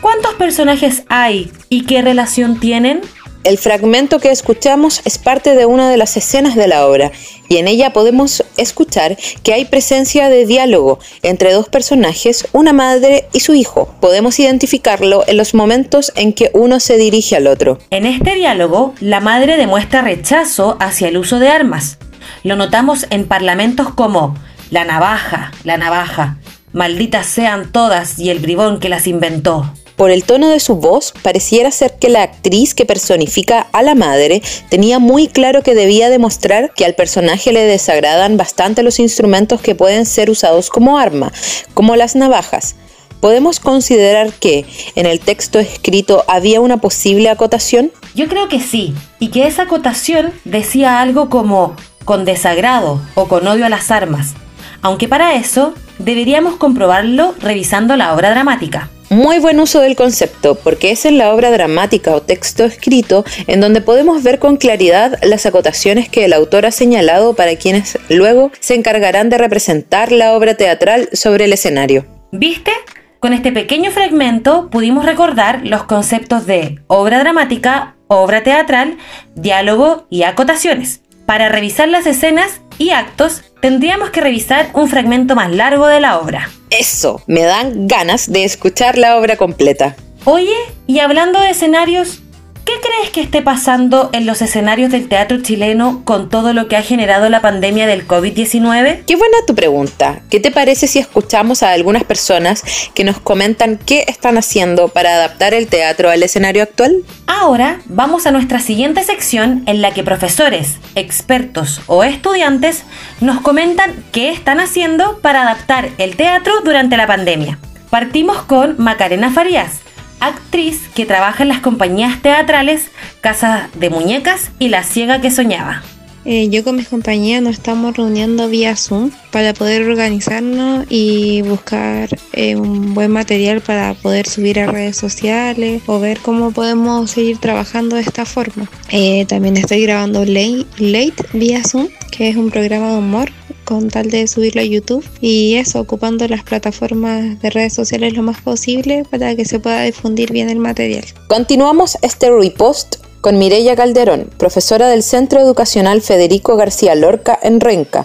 ¿Cuántos 0.00 0.34
personajes 0.34 1.04
hay 1.06 1.52
y 1.68 1.84
qué 1.84 2.02
relación 2.02 2.58
tienen? 2.58 3.00
El 3.44 3.56
fragmento 3.56 4.18
que 4.18 4.32
escuchamos 4.32 5.00
es 5.04 5.18
parte 5.18 5.54
de 5.54 5.64
una 5.64 5.90
de 5.90 5.96
las 5.96 6.16
escenas 6.16 6.56
de 6.56 6.66
la 6.66 6.84
obra 6.88 7.12
y 7.48 7.58
en 7.58 7.68
ella 7.68 7.92
podemos 7.92 8.42
escuchar 8.56 9.16
que 9.44 9.54
hay 9.54 9.64
presencia 9.64 10.28
de 10.28 10.44
diálogo 10.44 10.98
entre 11.22 11.52
dos 11.52 11.68
personajes, 11.68 12.48
una 12.50 12.72
madre 12.72 13.28
y 13.32 13.38
su 13.38 13.54
hijo. 13.54 13.94
Podemos 14.00 14.40
identificarlo 14.40 15.22
en 15.28 15.36
los 15.36 15.54
momentos 15.54 16.12
en 16.16 16.32
que 16.32 16.50
uno 16.52 16.80
se 16.80 16.96
dirige 16.96 17.36
al 17.36 17.46
otro. 17.46 17.78
En 17.90 18.06
este 18.06 18.34
diálogo, 18.34 18.92
la 18.98 19.20
madre 19.20 19.56
demuestra 19.56 20.02
rechazo 20.02 20.76
hacia 20.80 21.06
el 21.06 21.16
uso 21.16 21.38
de 21.38 21.48
armas. 21.48 21.98
Lo 22.42 22.56
notamos 22.56 23.06
en 23.10 23.26
parlamentos 23.26 23.92
como 23.94 24.34
la 24.70 24.84
navaja, 24.84 25.52
la 25.64 25.76
navaja, 25.76 26.38
malditas 26.72 27.26
sean 27.26 27.70
todas 27.72 28.18
y 28.18 28.30
el 28.30 28.38
bribón 28.38 28.80
que 28.80 28.88
las 28.88 29.06
inventó. 29.06 29.72
Por 29.96 30.10
el 30.10 30.24
tono 30.24 30.48
de 30.48 30.58
su 30.58 30.76
voz, 30.76 31.12
pareciera 31.22 31.70
ser 31.70 31.98
que 31.98 32.08
la 32.08 32.22
actriz 32.22 32.74
que 32.74 32.86
personifica 32.86 33.68
a 33.72 33.82
la 33.82 33.94
madre 33.94 34.42
tenía 34.68 34.98
muy 34.98 35.28
claro 35.28 35.62
que 35.62 35.74
debía 35.74 36.08
demostrar 36.08 36.72
que 36.74 36.84
al 36.84 36.94
personaje 36.94 37.52
le 37.52 37.60
desagradan 37.60 38.36
bastante 38.36 38.82
los 38.82 38.98
instrumentos 38.98 39.60
que 39.60 39.74
pueden 39.74 40.06
ser 40.06 40.30
usados 40.30 40.70
como 40.70 40.98
arma, 40.98 41.32
como 41.74 41.94
las 41.94 42.16
navajas. 42.16 42.76
¿Podemos 43.20 43.60
considerar 43.60 44.32
que 44.32 44.64
en 44.96 45.06
el 45.06 45.20
texto 45.20 45.60
escrito 45.60 46.24
había 46.26 46.60
una 46.60 46.78
posible 46.78 47.28
acotación? 47.28 47.92
Yo 48.16 48.26
creo 48.26 48.48
que 48.48 48.58
sí, 48.58 48.94
y 49.20 49.28
que 49.28 49.46
esa 49.46 49.62
acotación 49.62 50.32
decía 50.44 51.00
algo 51.00 51.30
como 51.30 51.76
con 52.04 52.24
desagrado 52.24 53.00
o 53.14 53.28
con 53.28 53.46
odio 53.46 53.66
a 53.66 53.68
las 53.68 53.90
armas, 53.90 54.34
aunque 54.82 55.08
para 55.08 55.34
eso 55.34 55.74
deberíamos 55.98 56.56
comprobarlo 56.56 57.34
revisando 57.40 57.96
la 57.96 58.14
obra 58.14 58.30
dramática. 58.30 58.88
Muy 59.12 59.38
buen 59.38 59.60
uso 59.60 59.80
del 59.80 59.94
concepto, 59.94 60.54
porque 60.54 60.90
es 60.90 61.04
en 61.04 61.18
la 61.18 61.34
obra 61.34 61.50
dramática 61.50 62.14
o 62.14 62.22
texto 62.22 62.64
escrito 62.64 63.26
en 63.46 63.60
donde 63.60 63.82
podemos 63.82 64.22
ver 64.22 64.38
con 64.38 64.56
claridad 64.56 65.18
las 65.22 65.44
acotaciones 65.44 66.08
que 66.08 66.24
el 66.24 66.32
autor 66.32 66.64
ha 66.64 66.70
señalado 66.70 67.34
para 67.34 67.56
quienes 67.56 67.98
luego 68.08 68.50
se 68.58 68.74
encargarán 68.74 69.28
de 69.28 69.36
representar 69.36 70.12
la 70.12 70.32
obra 70.32 70.54
teatral 70.54 71.10
sobre 71.12 71.44
el 71.44 71.52
escenario. 71.52 72.06
¿Viste? 72.30 72.72
Con 73.20 73.34
este 73.34 73.52
pequeño 73.52 73.90
fragmento 73.90 74.70
pudimos 74.70 75.04
recordar 75.04 75.60
los 75.62 75.84
conceptos 75.84 76.46
de 76.46 76.80
obra 76.86 77.18
dramática, 77.18 77.96
obra 78.08 78.42
teatral, 78.42 78.96
diálogo 79.34 80.06
y 80.08 80.22
acotaciones. 80.22 81.02
Para 81.26 81.48
revisar 81.48 81.88
las 81.88 82.06
escenas 82.06 82.60
y 82.78 82.90
actos, 82.90 83.42
tendríamos 83.60 84.10
que 84.10 84.20
revisar 84.20 84.70
un 84.74 84.88
fragmento 84.88 85.34
más 85.34 85.50
largo 85.50 85.86
de 85.86 86.00
la 86.00 86.18
obra. 86.18 86.50
Eso, 86.70 87.22
me 87.26 87.42
dan 87.42 87.86
ganas 87.86 88.30
de 88.30 88.44
escuchar 88.44 88.98
la 88.98 89.16
obra 89.16 89.36
completa. 89.36 89.96
Oye, 90.24 90.56
y 90.86 91.00
hablando 91.00 91.40
de 91.40 91.50
escenarios, 91.50 92.22
¿qué 92.64 92.72
crees 92.80 93.10
que 93.10 93.20
esté 93.20 93.42
pasando 93.42 94.10
en 94.12 94.26
los 94.26 94.42
escenarios 94.42 94.90
del 94.90 95.08
teatro 95.08 95.42
chileno 95.42 96.02
con 96.04 96.28
todo 96.28 96.52
lo 96.52 96.68
que 96.68 96.76
ha 96.76 96.82
generado 96.82 97.28
la 97.28 97.40
pandemia 97.40 97.86
del 97.86 98.06
COVID-19? 98.06 99.04
Qué 99.06 99.16
buena 99.16 99.38
tu 99.46 99.54
pregunta. 99.54 100.20
¿Qué 100.30 100.40
te 100.40 100.50
parece 100.50 100.86
si 100.86 100.98
escuchamos 100.98 101.62
a 101.62 101.72
algunas 101.72 102.04
personas 102.04 102.62
que 102.94 103.04
nos 103.04 103.20
comentan 103.20 103.78
qué 103.78 104.04
están 104.08 104.38
haciendo 104.38 104.88
para 104.88 105.14
adaptar 105.14 105.54
el 105.54 105.66
teatro 105.68 106.10
al 106.10 106.22
escenario 106.22 106.62
actual? 106.62 107.02
Ahora 107.26 107.80
vamos 107.86 108.26
a 108.26 108.30
nuestra 108.30 108.60
siguiente 108.60 109.02
sección 109.04 109.62
en 109.66 109.82
la 109.82 109.92
que 109.92 110.02
profesores, 110.02 110.76
expertos 110.94 111.80
o 111.86 112.04
estudiantes 112.04 112.84
nos 113.20 113.40
comentan 113.40 114.04
qué 114.12 114.30
están 114.30 114.60
haciendo 114.60 115.18
para 115.20 115.42
adaptar 115.42 115.90
el 115.98 116.16
teatro 116.16 116.52
durante 116.64 116.96
la 116.96 117.06
pandemia. 117.06 117.58
Partimos 117.90 118.42
con 118.44 118.76
Macarena 118.78 119.30
Farías, 119.30 119.81
actriz 120.26 120.88
que 120.94 121.06
trabaja 121.06 121.42
en 121.42 121.48
las 121.48 121.60
compañías 121.60 122.22
teatrales 122.22 122.90
Casa 123.20 123.68
de 123.74 123.90
Muñecas 123.90 124.50
y 124.58 124.68
La 124.68 124.84
Ciega 124.84 125.20
que 125.20 125.30
Soñaba. 125.30 125.82
Eh, 126.24 126.48
yo 126.50 126.62
con 126.62 126.76
mis 126.76 126.88
compañeras 126.88 127.42
nos 127.42 127.54
estamos 127.54 127.96
reuniendo 127.96 128.48
vía 128.48 128.76
Zoom 128.76 129.10
para 129.32 129.54
poder 129.54 129.82
organizarnos 129.82 130.86
y 130.88 131.42
buscar 131.42 132.10
eh, 132.32 132.54
un 132.54 132.94
buen 132.94 133.10
material 133.10 133.60
para 133.60 133.94
poder 133.94 134.28
subir 134.28 134.60
a 134.60 134.66
redes 134.66 134.96
sociales 134.96 135.82
o 135.86 135.98
ver 135.98 136.20
cómo 136.20 136.52
podemos 136.52 137.10
seguir 137.10 137.38
trabajando 137.38 137.96
de 137.96 138.02
esta 138.02 138.24
forma. 138.24 138.70
Eh, 138.90 139.26
también 139.26 139.56
estoy 139.56 139.82
grabando 139.82 140.24
late, 140.24 140.66
late 140.78 141.14
vía 141.32 141.64
Zoom, 141.64 141.88
que 142.12 142.28
es 142.28 142.36
un 142.36 142.50
programa 142.50 142.92
de 142.92 142.98
humor 142.98 143.32
con 143.72 143.88
tal 143.88 144.10
de 144.10 144.26
subirlo 144.26 144.60
a 144.60 144.64
YouTube 144.64 145.02
y 145.22 145.54
eso, 145.54 145.80
ocupando 145.80 146.28
las 146.28 146.42
plataformas 146.42 147.40
de 147.40 147.48
redes 147.48 147.72
sociales 147.72 148.12
lo 148.12 148.22
más 148.22 148.38
posible 148.42 149.02
para 149.10 149.34
que 149.34 149.46
se 149.46 149.60
pueda 149.60 149.80
difundir 149.80 150.30
bien 150.30 150.50
el 150.50 150.58
material. 150.58 151.04
Continuamos 151.26 151.96
este 152.02 152.30
repost 152.30 152.96
con 153.22 153.38
Mireya 153.38 153.74
Calderón, 153.74 154.28
profesora 154.36 154.88
del 154.88 155.02
Centro 155.02 155.40
Educacional 155.40 156.02
Federico 156.02 156.56
García 156.56 156.94
Lorca 156.94 157.38
en 157.42 157.60
Renca, 157.60 158.04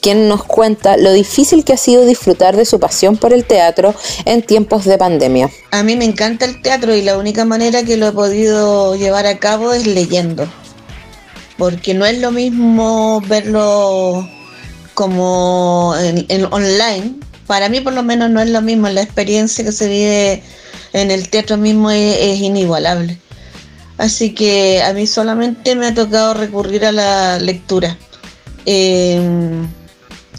quien 0.00 0.28
nos 0.28 0.44
cuenta 0.44 0.96
lo 0.96 1.12
difícil 1.12 1.64
que 1.64 1.72
ha 1.72 1.78
sido 1.78 2.06
disfrutar 2.06 2.56
de 2.56 2.64
su 2.64 2.78
pasión 2.78 3.16
por 3.16 3.32
el 3.32 3.44
teatro 3.44 3.96
en 4.24 4.42
tiempos 4.42 4.84
de 4.84 4.98
pandemia. 4.98 5.50
A 5.72 5.82
mí 5.82 5.96
me 5.96 6.04
encanta 6.04 6.44
el 6.44 6.62
teatro 6.62 6.94
y 6.94 7.02
la 7.02 7.18
única 7.18 7.44
manera 7.44 7.82
que 7.82 7.96
lo 7.96 8.06
he 8.06 8.12
podido 8.12 8.94
llevar 8.94 9.26
a 9.26 9.40
cabo 9.40 9.72
es 9.72 9.84
leyendo, 9.84 10.46
porque 11.56 11.92
no 11.92 12.06
es 12.06 12.20
lo 12.20 12.30
mismo 12.30 13.20
verlo 13.26 14.28
como 14.98 15.94
en, 15.96 16.44
online. 16.52 17.14
Para 17.46 17.68
mí 17.68 17.80
por 17.80 17.92
lo 17.92 18.02
menos 18.02 18.30
no 18.30 18.40
es 18.40 18.48
lo 18.48 18.60
mismo, 18.62 18.88
la 18.88 19.02
experiencia 19.02 19.64
que 19.64 19.70
se 19.70 19.86
vive 19.86 20.42
en 20.92 21.12
el 21.12 21.28
teatro 21.28 21.56
mismo 21.56 21.92
es, 21.92 22.40
inigualable. 22.40 23.16
Así 23.96 24.34
que 24.34 24.82
a 24.82 24.92
mí 24.94 25.06
solamente 25.06 25.76
me 25.76 25.86
ha 25.86 25.94
tocado 25.94 26.34
recurrir 26.34 26.84
a 26.84 26.90
la 26.90 27.38
lectura. 27.38 27.96
Eh, 28.66 29.20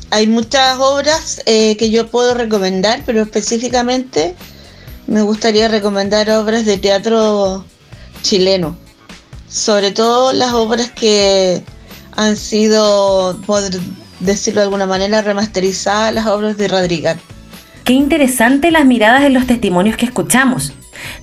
hay 0.10 0.28
muchas 0.28 0.78
obras 0.78 1.42
eh, 1.46 1.78
que 1.78 1.90
yo 1.90 2.08
puedo 2.08 2.34
recomendar, 2.34 3.04
pero 3.06 3.22
específicamente 3.22 4.36
me 5.08 5.22
gustaría 5.22 5.70
recomendar 5.70 6.30
obras 6.32 6.66
de 6.66 6.78
teatro 6.78 7.64
chileno. 8.24 8.78
Sobre 9.48 9.92
todo 9.92 10.34
las 10.34 10.52
obras 10.52 10.92
que 10.92 11.64
han 12.18 12.36
sido, 12.36 13.40
decirlo 14.20 14.62
de 14.62 14.66
alguna 14.66 14.86
manera, 14.86 15.22
remasterizadas 15.22 16.14
las 16.14 16.28
obras 16.28 16.58
de 16.58 16.68
Radrigan. 16.68 17.20
Qué 17.84 17.94
interesante 17.94 18.72
las 18.72 18.86
miradas 18.86 19.24
en 19.24 19.34
los 19.34 19.48
testimonios 19.48 19.98
que 19.98 20.06
escuchamos. 20.06 20.74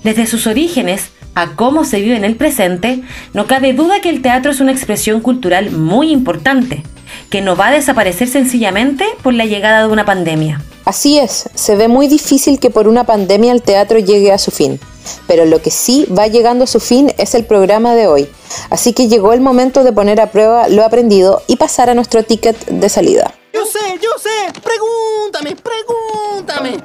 Desde 0.03 0.27
sus 0.27 0.47
orígenes 0.47 1.11
a 1.35 1.55
cómo 1.55 1.85
se 1.85 2.01
vive 2.01 2.17
en 2.17 2.25
el 2.25 2.35
presente, 2.35 3.03
no 3.35 3.47
cabe 3.47 3.75
duda 3.75 4.01
que 4.01 4.09
el 4.09 4.23
teatro 4.23 4.51
es 4.51 4.61
una 4.61 4.73
expresión 4.73 5.21
cultural 5.21 5.71
muy 5.71 6.11
importante, 6.11 6.83
que 7.31 7.43
no 7.43 7.57
va 7.57 7.69
a 7.69 7.73
desaparecer 7.73 8.27
sencillamente 8.29 9.05
por 9.23 9.35
la 9.35 9.45
llegada 9.45 9.87
de 9.87 9.93
una 9.93 10.05
pandemia. 10.05 10.63
Así 10.87 11.19
es, 11.19 11.51
se 11.55 11.77
ve 11.77 11.89
muy 11.89 12.09
difícil 12.09 12.59
que 12.59 12.71
por 12.71 12.89
una 12.89 13.05
pandemia 13.05 13.53
el 13.53 13.63
teatro 13.63 13.99
llegue 13.99 14.33
a 14.33 14.39
su 14.39 14.51
fin, 14.51 14.81
pero 15.27 15.45
lo 15.45 15.61
que 15.61 15.71
sí 15.71 16.07
va 16.17 16.27
llegando 16.27 16.65
a 16.65 16.67
su 16.67 16.81
fin 16.81 17.13
es 17.19 17.35
el 17.35 17.45
programa 17.45 17.95
de 17.95 18.07
hoy, 18.07 18.29
así 18.71 18.93
que 18.93 19.09
llegó 19.09 19.33
el 19.33 19.41
momento 19.41 19.85
de 19.85 19.93
poner 19.93 20.21
a 20.21 20.31
prueba 20.31 20.69
lo 20.69 20.85
aprendido 20.85 21.43
y 21.47 21.57
pasar 21.57 21.91
a 21.91 21.95
nuestro 21.95 22.23
ticket 22.23 22.57
de 22.67 22.89
salida. 22.89 23.35
Yo 23.53 23.65
sé, 23.65 23.99
yo 24.03 24.11
sé, 24.19 24.61
pregúntame, 24.63 25.57
pregúntame. 25.57 26.83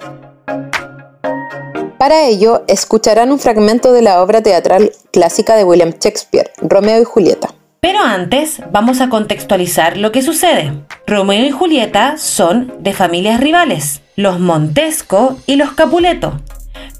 Para 1.98 2.26
ello, 2.26 2.64
escucharán 2.68 3.32
un 3.32 3.38
fragmento 3.38 3.94
de 3.94 4.02
la 4.02 4.24
obra 4.24 4.42
teatral 4.42 4.92
clásica 5.12 5.56
de 5.56 5.64
William 5.64 5.94
Shakespeare, 6.00 6.52
Romeo 6.62 7.00
y 7.00 7.04
Julieta. 7.04 7.54
Pero 7.80 8.00
antes 8.00 8.62
vamos 8.72 9.02
a 9.02 9.10
contextualizar 9.10 9.98
lo 9.98 10.12
que 10.12 10.22
sucede. 10.22 10.72
Romeo 11.06 11.46
y 11.46 11.52
Julieta 11.52 12.18
son 12.18 12.74
de 12.80 12.94
familias 12.94 13.40
rivales, 13.40 14.02
los 14.16 14.40
Montesco 14.40 15.38
y 15.46 15.56
los 15.58 15.74
Capuleto, 15.74 16.40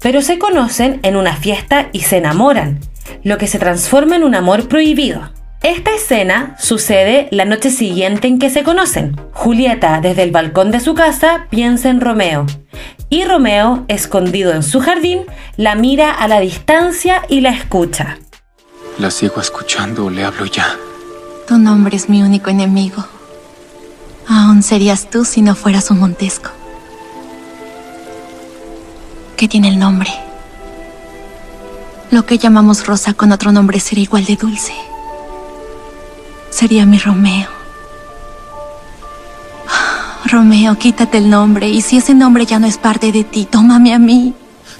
pero 0.00 0.22
se 0.22 0.38
conocen 0.38 1.00
en 1.02 1.16
una 1.16 1.36
fiesta 1.36 1.88
y 1.92 2.00
se 2.00 2.18
enamoran, 2.18 2.80
lo 3.22 3.38
que 3.38 3.46
se 3.46 3.58
transforma 3.58 4.16
en 4.16 4.24
un 4.24 4.34
amor 4.34 4.68
prohibido. 4.68 5.30
Esta 5.62 5.94
escena 5.94 6.56
sucede 6.58 7.28
la 7.30 7.44
noche 7.44 7.70
siguiente 7.70 8.26
en 8.26 8.38
que 8.38 8.50
se 8.50 8.64
conocen. 8.64 9.16
Julieta 9.32 10.00
desde 10.00 10.24
el 10.24 10.32
balcón 10.32 10.72
de 10.72 10.80
su 10.80 10.94
casa 10.94 11.46
piensa 11.50 11.88
en 11.88 12.00
Romeo 12.00 12.46
y 13.12 13.24
Romeo, 13.24 13.84
escondido 13.88 14.54
en 14.54 14.62
su 14.62 14.80
jardín, 14.80 15.26
la 15.58 15.74
mira 15.74 16.10
a 16.10 16.28
la 16.28 16.40
distancia 16.40 17.20
y 17.28 17.42
la 17.42 17.50
escucha. 17.50 18.16
La 18.98 19.10
sigo 19.10 19.38
escuchando, 19.38 20.08
le 20.08 20.24
hablo 20.24 20.46
ya. 20.46 20.78
Tu 21.46 21.58
nombre 21.58 21.94
es 21.94 22.08
mi 22.08 22.22
único 22.22 22.48
enemigo. 22.48 23.04
Aún 24.26 24.62
serías 24.62 25.10
tú 25.10 25.26
si 25.26 25.42
no 25.42 25.54
fueras 25.54 25.90
un 25.90 26.00
Montesco. 26.00 26.48
¿Qué 29.42 29.48
tiene 29.48 29.70
el 29.70 29.78
nombre? 29.80 30.08
Lo 32.12 32.24
que 32.24 32.38
llamamos 32.38 32.86
Rosa 32.86 33.12
con 33.12 33.32
otro 33.32 33.50
nombre 33.50 33.80
sería 33.80 34.04
igual 34.04 34.24
de 34.24 34.36
dulce 34.36 34.72
sería 36.48 36.86
mi 36.86 36.96
Romeo. 36.96 37.48
Romeo, 40.26 40.78
quítate 40.78 41.18
el 41.18 41.28
nombre 41.28 41.68
y 41.68 41.80
si 41.82 41.96
ese 41.96 42.14
nombre 42.14 42.46
ya 42.46 42.60
no 42.60 42.68
es 42.68 42.78
parte 42.78 43.10
de 43.10 43.24
ti, 43.24 43.44
tómame 43.46 43.92
a 43.92 43.98
mí. 43.98 44.32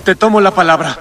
Te 0.05 0.15
tomo 0.15 0.41
la 0.41 0.53
palabra. 0.53 0.97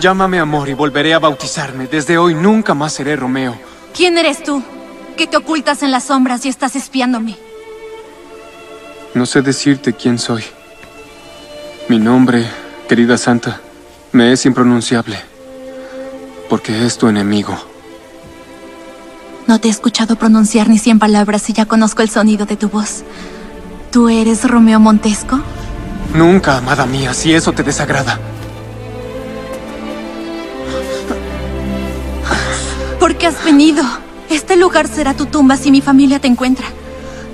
Llámame 0.00 0.38
amor 0.38 0.70
y 0.70 0.72
volveré 0.72 1.12
a 1.12 1.18
bautizarme. 1.18 1.86
Desde 1.86 2.16
hoy 2.16 2.34
nunca 2.34 2.72
más 2.72 2.94
seré 2.94 3.14
Romeo. 3.14 3.58
¿Quién 3.94 4.16
eres 4.16 4.42
tú? 4.42 4.62
Que 5.18 5.26
te 5.26 5.36
ocultas 5.36 5.82
en 5.82 5.90
las 5.90 6.04
sombras 6.04 6.46
y 6.46 6.48
estás 6.48 6.76
espiándome. 6.76 7.36
No 9.12 9.26
sé 9.26 9.42
decirte 9.42 9.92
quién 9.92 10.18
soy. 10.18 10.44
Mi 11.94 12.00
nombre, 12.00 12.44
querida 12.88 13.16
santa, 13.16 13.60
me 14.10 14.32
es 14.32 14.46
impronunciable. 14.46 15.16
Porque 16.50 16.84
es 16.84 16.98
tu 16.98 17.06
enemigo. 17.06 17.56
No 19.46 19.60
te 19.60 19.68
he 19.68 19.70
escuchado 19.70 20.16
pronunciar 20.16 20.68
ni 20.68 20.78
cien 20.78 20.98
palabras 20.98 21.48
y 21.50 21.52
ya 21.52 21.66
conozco 21.66 22.02
el 22.02 22.10
sonido 22.10 22.46
de 22.46 22.56
tu 22.56 22.68
voz. 22.68 23.04
¿Tú 23.92 24.08
eres 24.08 24.42
Romeo 24.42 24.80
Montesco? 24.80 25.40
Nunca, 26.12 26.58
amada 26.58 26.84
mía, 26.84 27.14
si 27.14 27.32
eso 27.32 27.52
te 27.52 27.62
desagrada. 27.62 28.18
¿Por 32.98 33.14
qué 33.14 33.28
has 33.28 33.44
venido? 33.44 33.84
Este 34.30 34.56
lugar 34.56 34.88
será 34.88 35.14
tu 35.14 35.26
tumba 35.26 35.56
si 35.56 35.70
mi 35.70 35.80
familia 35.80 36.18
te 36.18 36.26
encuentra. 36.26 36.66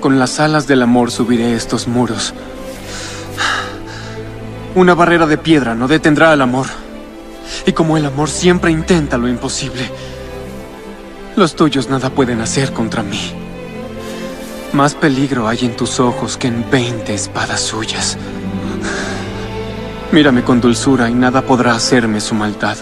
Con 0.00 0.18
las 0.18 0.38
alas 0.38 0.66
del 0.66 0.82
amor 0.82 1.10
subiré 1.10 1.54
estos 1.54 1.88
muros. 1.88 2.34
Una 4.74 4.94
barrera 4.94 5.26
de 5.26 5.36
piedra 5.36 5.74
no 5.74 5.88
detendrá 5.88 6.32
al 6.32 6.42
amor. 6.42 6.66
Y 7.66 7.72
como 7.72 7.96
el 7.96 8.06
amor 8.06 8.28
siempre 8.28 8.70
intenta 8.70 9.18
lo 9.18 9.28
imposible, 9.28 9.90
los 11.34 11.56
tuyos 11.56 11.88
nada 11.88 12.10
pueden 12.10 12.40
hacer 12.40 12.72
contra 12.72 13.02
mí. 13.02 13.20
Más 14.72 14.94
peligro 14.94 15.48
hay 15.48 15.58
en 15.62 15.74
tus 15.74 15.98
ojos 15.98 16.36
que 16.36 16.46
en 16.46 16.64
veinte 16.70 17.12
espadas 17.12 17.60
suyas. 17.60 18.16
Mírame 20.12 20.44
con 20.44 20.60
dulzura 20.60 21.10
y 21.10 21.14
nada 21.14 21.42
podrá 21.42 21.74
hacerme 21.74 22.20
su 22.20 22.36
maldad. 22.36 22.76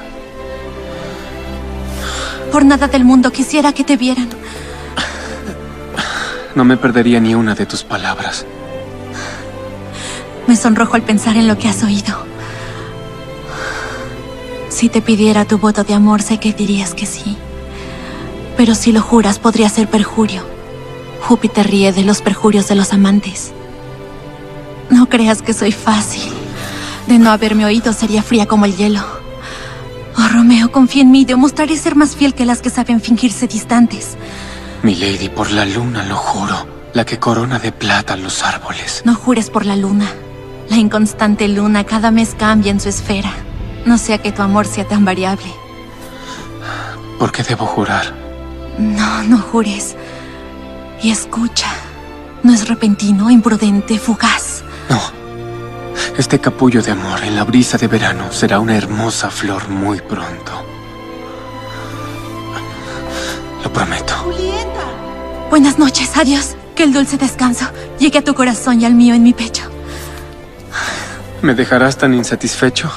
Por 2.52 2.64
nada 2.64 2.88
del 2.88 3.04
mundo 3.04 3.30
quisiera 3.30 3.72
que 3.72 3.84
te 3.84 3.96
vieran. 3.96 4.28
No 6.54 6.64
me 6.64 6.76
perdería 6.76 7.20
ni 7.20 7.34
una 7.34 7.54
de 7.54 7.64
tus 7.64 7.84
palabras. 7.84 8.44
Me 10.48 10.56
sonrojo 10.56 10.96
al 10.96 11.02
pensar 11.02 11.36
en 11.36 11.46
lo 11.46 11.58
que 11.58 11.68
has 11.68 11.84
oído. 11.84 12.26
Si 14.70 14.88
te 14.88 15.02
pidiera 15.02 15.44
tu 15.44 15.58
voto 15.58 15.84
de 15.84 15.92
amor, 15.92 16.22
sé 16.22 16.38
que 16.38 16.54
dirías 16.54 16.94
que 16.94 17.04
sí. 17.04 17.36
Pero 18.56 18.74
si 18.74 18.90
lo 18.90 19.02
juras, 19.02 19.38
podría 19.38 19.68
ser 19.68 19.88
perjurio. 19.88 20.42
Júpiter 21.20 21.68
ríe 21.68 21.92
de 21.92 22.02
los 22.02 22.22
perjurios 22.22 22.66
de 22.66 22.76
los 22.76 22.94
amantes. 22.94 23.52
No 24.88 25.10
creas 25.10 25.42
que 25.42 25.52
soy 25.52 25.70
fácil. 25.70 26.32
De 27.06 27.18
no 27.18 27.30
haberme 27.30 27.66
oído, 27.66 27.92
sería 27.92 28.22
fría 28.22 28.46
como 28.46 28.64
el 28.64 28.74
hielo. 28.74 29.02
Oh, 30.16 30.28
Romeo, 30.32 30.72
confía 30.72 31.02
en 31.02 31.10
mí. 31.10 31.26
Demostraré 31.26 31.76
ser 31.76 31.94
más 31.94 32.16
fiel 32.16 32.32
que 32.32 32.46
las 32.46 32.62
que 32.62 32.70
saben 32.70 33.02
fingirse 33.02 33.48
distantes. 33.48 34.16
Mi 34.82 34.94
lady, 34.94 35.28
por 35.28 35.50
la 35.50 35.66
luna 35.66 36.06
lo 36.06 36.16
juro. 36.16 36.66
La 36.94 37.04
que 37.04 37.18
corona 37.18 37.58
de 37.58 37.70
plata 37.70 38.16
los 38.16 38.42
árboles. 38.42 39.02
No 39.04 39.14
jures 39.14 39.50
por 39.50 39.66
la 39.66 39.76
luna. 39.76 40.10
La 40.70 40.76
inconstante 40.76 41.48
luna 41.48 41.84
cada 41.84 42.10
mes 42.10 42.34
cambia 42.38 42.70
en 42.70 42.80
su 42.80 42.88
esfera. 42.88 43.32
No 43.86 43.96
sea 43.98 44.18
que 44.18 44.32
tu 44.32 44.42
amor 44.42 44.66
sea 44.66 44.86
tan 44.86 45.04
variable. 45.04 45.46
¿Por 47.18 47.32
qué 47.32 47.42
debo 47.42 47.66
jurar? 47.66 48.14
No, 48.78 49.22
no 49.24 49.38
jures. 49.38 49.96
Y 51.02 51.10
escucha. 51.10 51.68
No 52.42 52.52
es 52.52 52.68
repentino, 52.68 53.30
imprudente, 53.30 53.98
fugaz. 53.98 54.62
No. 54.88 55.00
Este 56.16 56.38
capullo 56.38 56.82
de 56.82 56.92
amor 56.92 57.22
en 57.24 57.34
la 57.34 57.44
brisa 57.44 57.78
de 57.78 57.88
verano 57.88 58.30
será 58.30 58.60
una 58.60 58.76
hermosa 58.76 59.30
flor 59.30 59.68
muy 59.68 60.00
pronto. 60.00 60.52
Lo 63.64 63.72
prometo. 63.72 64.14
Julieta. 64.24 64.84
Buenas 65.50 65.78
noches, 65.78 66.16
adiós. 66.16 66.56
Que 66.76 66.84
el 66.84 66.92
dulce 66.92 67.16
descanso 67.16 67.66
llegue 67.98 68.18
a 68.18 68.24
tu 68.24 68.34
corazón 68.34 68.80
y 68.80 68.84
al 68.84 68.94
mío 68.94 69.14
en 69.14 69.22
mi 69.24 69.32
pecho. 69.32 69.62
¿Me 71.42 71.54
dejarás 71.54 71.96
tan 71.96 72.14
insatisfecho? 72.14 72.90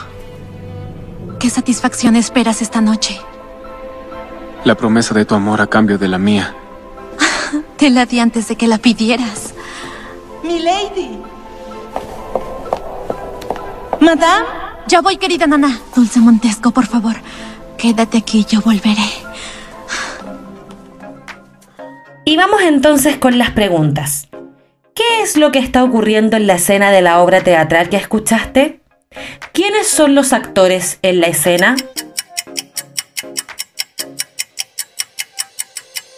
¿Qué 1.39 1.49
satisfacción 1.49 2.15
esperas 2.15 2.61
esta 2.61 2.81
noche? 2.81 3.19
La 4.63 4.75
promesa 4.75 5.13
de 5.13 5.25
tu 5.25 5.35
amor 5.35 5.61
a 5.61 5.67
cambio 5.67 5.97
de 5.97 6.07
la 6.07 6.17
mía. 6.17 6.55
Te 7.77 7.89
la 7.89 8.05
di 8.05 8.19
antes 8.19 8.47
de 8.47 8.55
que 8.55 8.67
la 8.67 8.77
pidieras. 8.77 9.53
Mi 10.43 10.59
lady. 10.59 11.19
Madame. 13.99 14.45
Ya 14.87 15.01
voy, 15.01 15.17
querida 15.17 15.47
nana. 15.47 15.79
Dulce 15.95 16.19
Montesco, 16.19 16.71
por 16.71 16.85
favor. 16.85 17.15
Quédate 17.77 18.17
aquí, 18.17 18.45
yo 18.45 18.61
volveré. 18.61 19.09
Y 22.25 22.37
vamos 22.37 22.61
entonces 22.61 23.17
con 23.17 23.37
las 23.37 23.51
preguntas. 23.51 24.27
¿Qué 25.21 25.25
es 25.25 25.37
lo 25.37 25.51
que 25.51 25.59
está 25.59 25.83
ocurriendo 25.83 26.35
en 26.35 26.47
la 26.47 26.55
escena 26.55 26.89
de 26.89 27.03
la 27.03 27.21
obra 27.21 27.43
teatral 27.43 27.89
que 27.89 27.95
escuchaste? 27.95 28.81
¿Quiénes 29.53 29.87
son 29.87 30.15
los 30.15 30.33
actores 30.33 30.97
en 31.03 31.21
la 31.21 31.27
escena? 31.27 31.75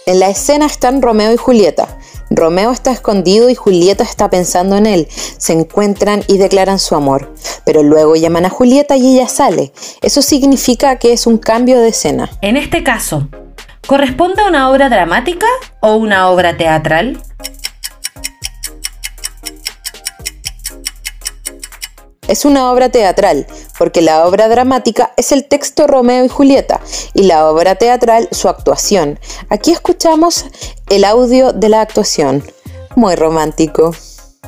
En 0.05 0.21
la 0.21 0.29
escena 0.29 0.67
están 0.67 1.01
Romeo 1.01 1.33
y 1.33 1.35
Julieta. 1.35 1.89
Romeo 2.29 2.71
está 2.71 2.93
escondido 2.93 3.49
y 3.49 3.55
Julieta 3.55 4.05
está 4.05 4.29
pensando 4.29 4.77
en 4.77 4.85
él. 4.85 5.09
Se 5.37 5.51
encuentran 5.51 6.23
y 6.29 6.37
declaran 6.37 6.79
su 6.79 6.95
amor. 6.95 7.33
Pero 7.65 7.83
luego 7.83 8.15
llaman 8.15 8.45
a 8.45 8.49
Julieta 8.49 8.95
y 8.95 9.17
ella 9.17 9.27
sale. 9.27 9.73
Eso 10.01 10.21
significa 10.21 10.97
que 10.97 11.11
es 11.11 11.27
un 11.27 11.39
cambio 11.39 11.81
de 11.81 11.89
escena. 11.89 12.29
En 12.39 12.55
este 12.55 12.83
caso, 12.83 13.27
¿corresponde 13.85 14.43
a 14.43 14.47
una 14.47 14.69
obra 14.69 14.87
dramática 14.87 15.47
o 15.81 15.97
una 15.97 16.29
obra 16.29 16.55
teatral? 16.55 17.21
Es 22.27 22.45
una 22.45 22.71
obra 22.71 22.89
teatral, 22.89 23.45
porque 23.77 24.01
la 24.01 24.25
obra 24.25 24.47
dramática 24.47 25.11
es 25.17 25.31
el 25.33 25.45
texto 25.45 25.87
Romeo 25.87 26.23
y 26.23 26.29
Julieta 26.29 26.79
y 27.13 27.23
la 27.23 27.49
obra 27.49 27.75
teatral 27.75 28.29
su 28.31 28.47
actuación. 28.47 29.19
Aquí 29.49 29.71
escuchamos 29.71 30.45
el 30.89 31.03
audio 31.03 31.51
de 31.51 31.67
la 31.67 31.81
actuación. 31.81 32.43
Muy 32.95 33.15
romántico. 33.15 33.93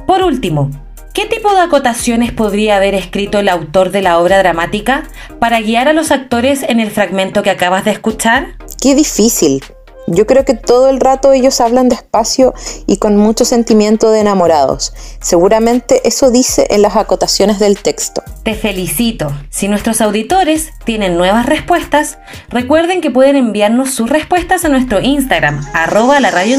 Por 0.08 0.22
último, 0.24 0.70
¿qué 1.14 1.26
tipo 1.26 1.54
de 1.54 1.62
acotaciones 1.62 2.32
podría 2.32 2.78
haber 2.78 2.94
escrito 2.94 3.40
el 3.40 3.50
autor 3.50 3.92
de 3.92 4.02
la 4.02 4.20
obra 4.20 4.38
dramática 4.38 5.04
para 5.40 5.60
guiar 5.60 5.90
a 5.90 5.94
los 5.94 6.12
actores 6.12 6.64
en 6.64 6.80
el 6.80 6.92
fragmento 6.92 7.44
que 7.44 7.50
acabas 7.50 7.84
de 7.84 7.92
escuchar? 7.92 8.56
Qué 8.82 8.96
difícil. 8.96 9.62
Yo 10.08 10.26
creo 10.26 10.46
que 10.46 10.54
todo 10.54 10.90
el 10.90 11.00
rato 11.00 11.32
ellos 11.32 11.62
hablan 11.62 11.90
despacio 11.90 12.54
y 12.88 12.98
con 12.98 13.18
mucho 13.18 13.46
sentimiento 13.46 14.12
de 14.12 14.22
enamorados. 14.22 14.94
Seguramente 15.22 16.02
eso 16.08 16.32
dice 16.32 16.68
en 16.70 16.82
las 16.82 16.96
acotaciones 16.96 17.60
del 17.60 17.78
texto. 17.80 18.24
Te 18.44 18.56
felicito. 18.56 19.32
Si 19.50 19.68
nuestros 19.68 20.02
auditores 20.02 20.70
tienen 20.84 21.18
nuevas 21.18 21.46
respuestas, 21.46 22.18
recuerden 22.50 23.02
que 23.02 23.12
pueden 23.12 23.36
enviarnos 23.36 23.92
sus 23.92 24.10
respuestas 24.10 24.66
a 24.66 24.70
nuestro 24.70 25.02
Instagram, 25.02 25.66
arroba 25.74 26.20
la 26.20 26.32
radio 26.32 26.56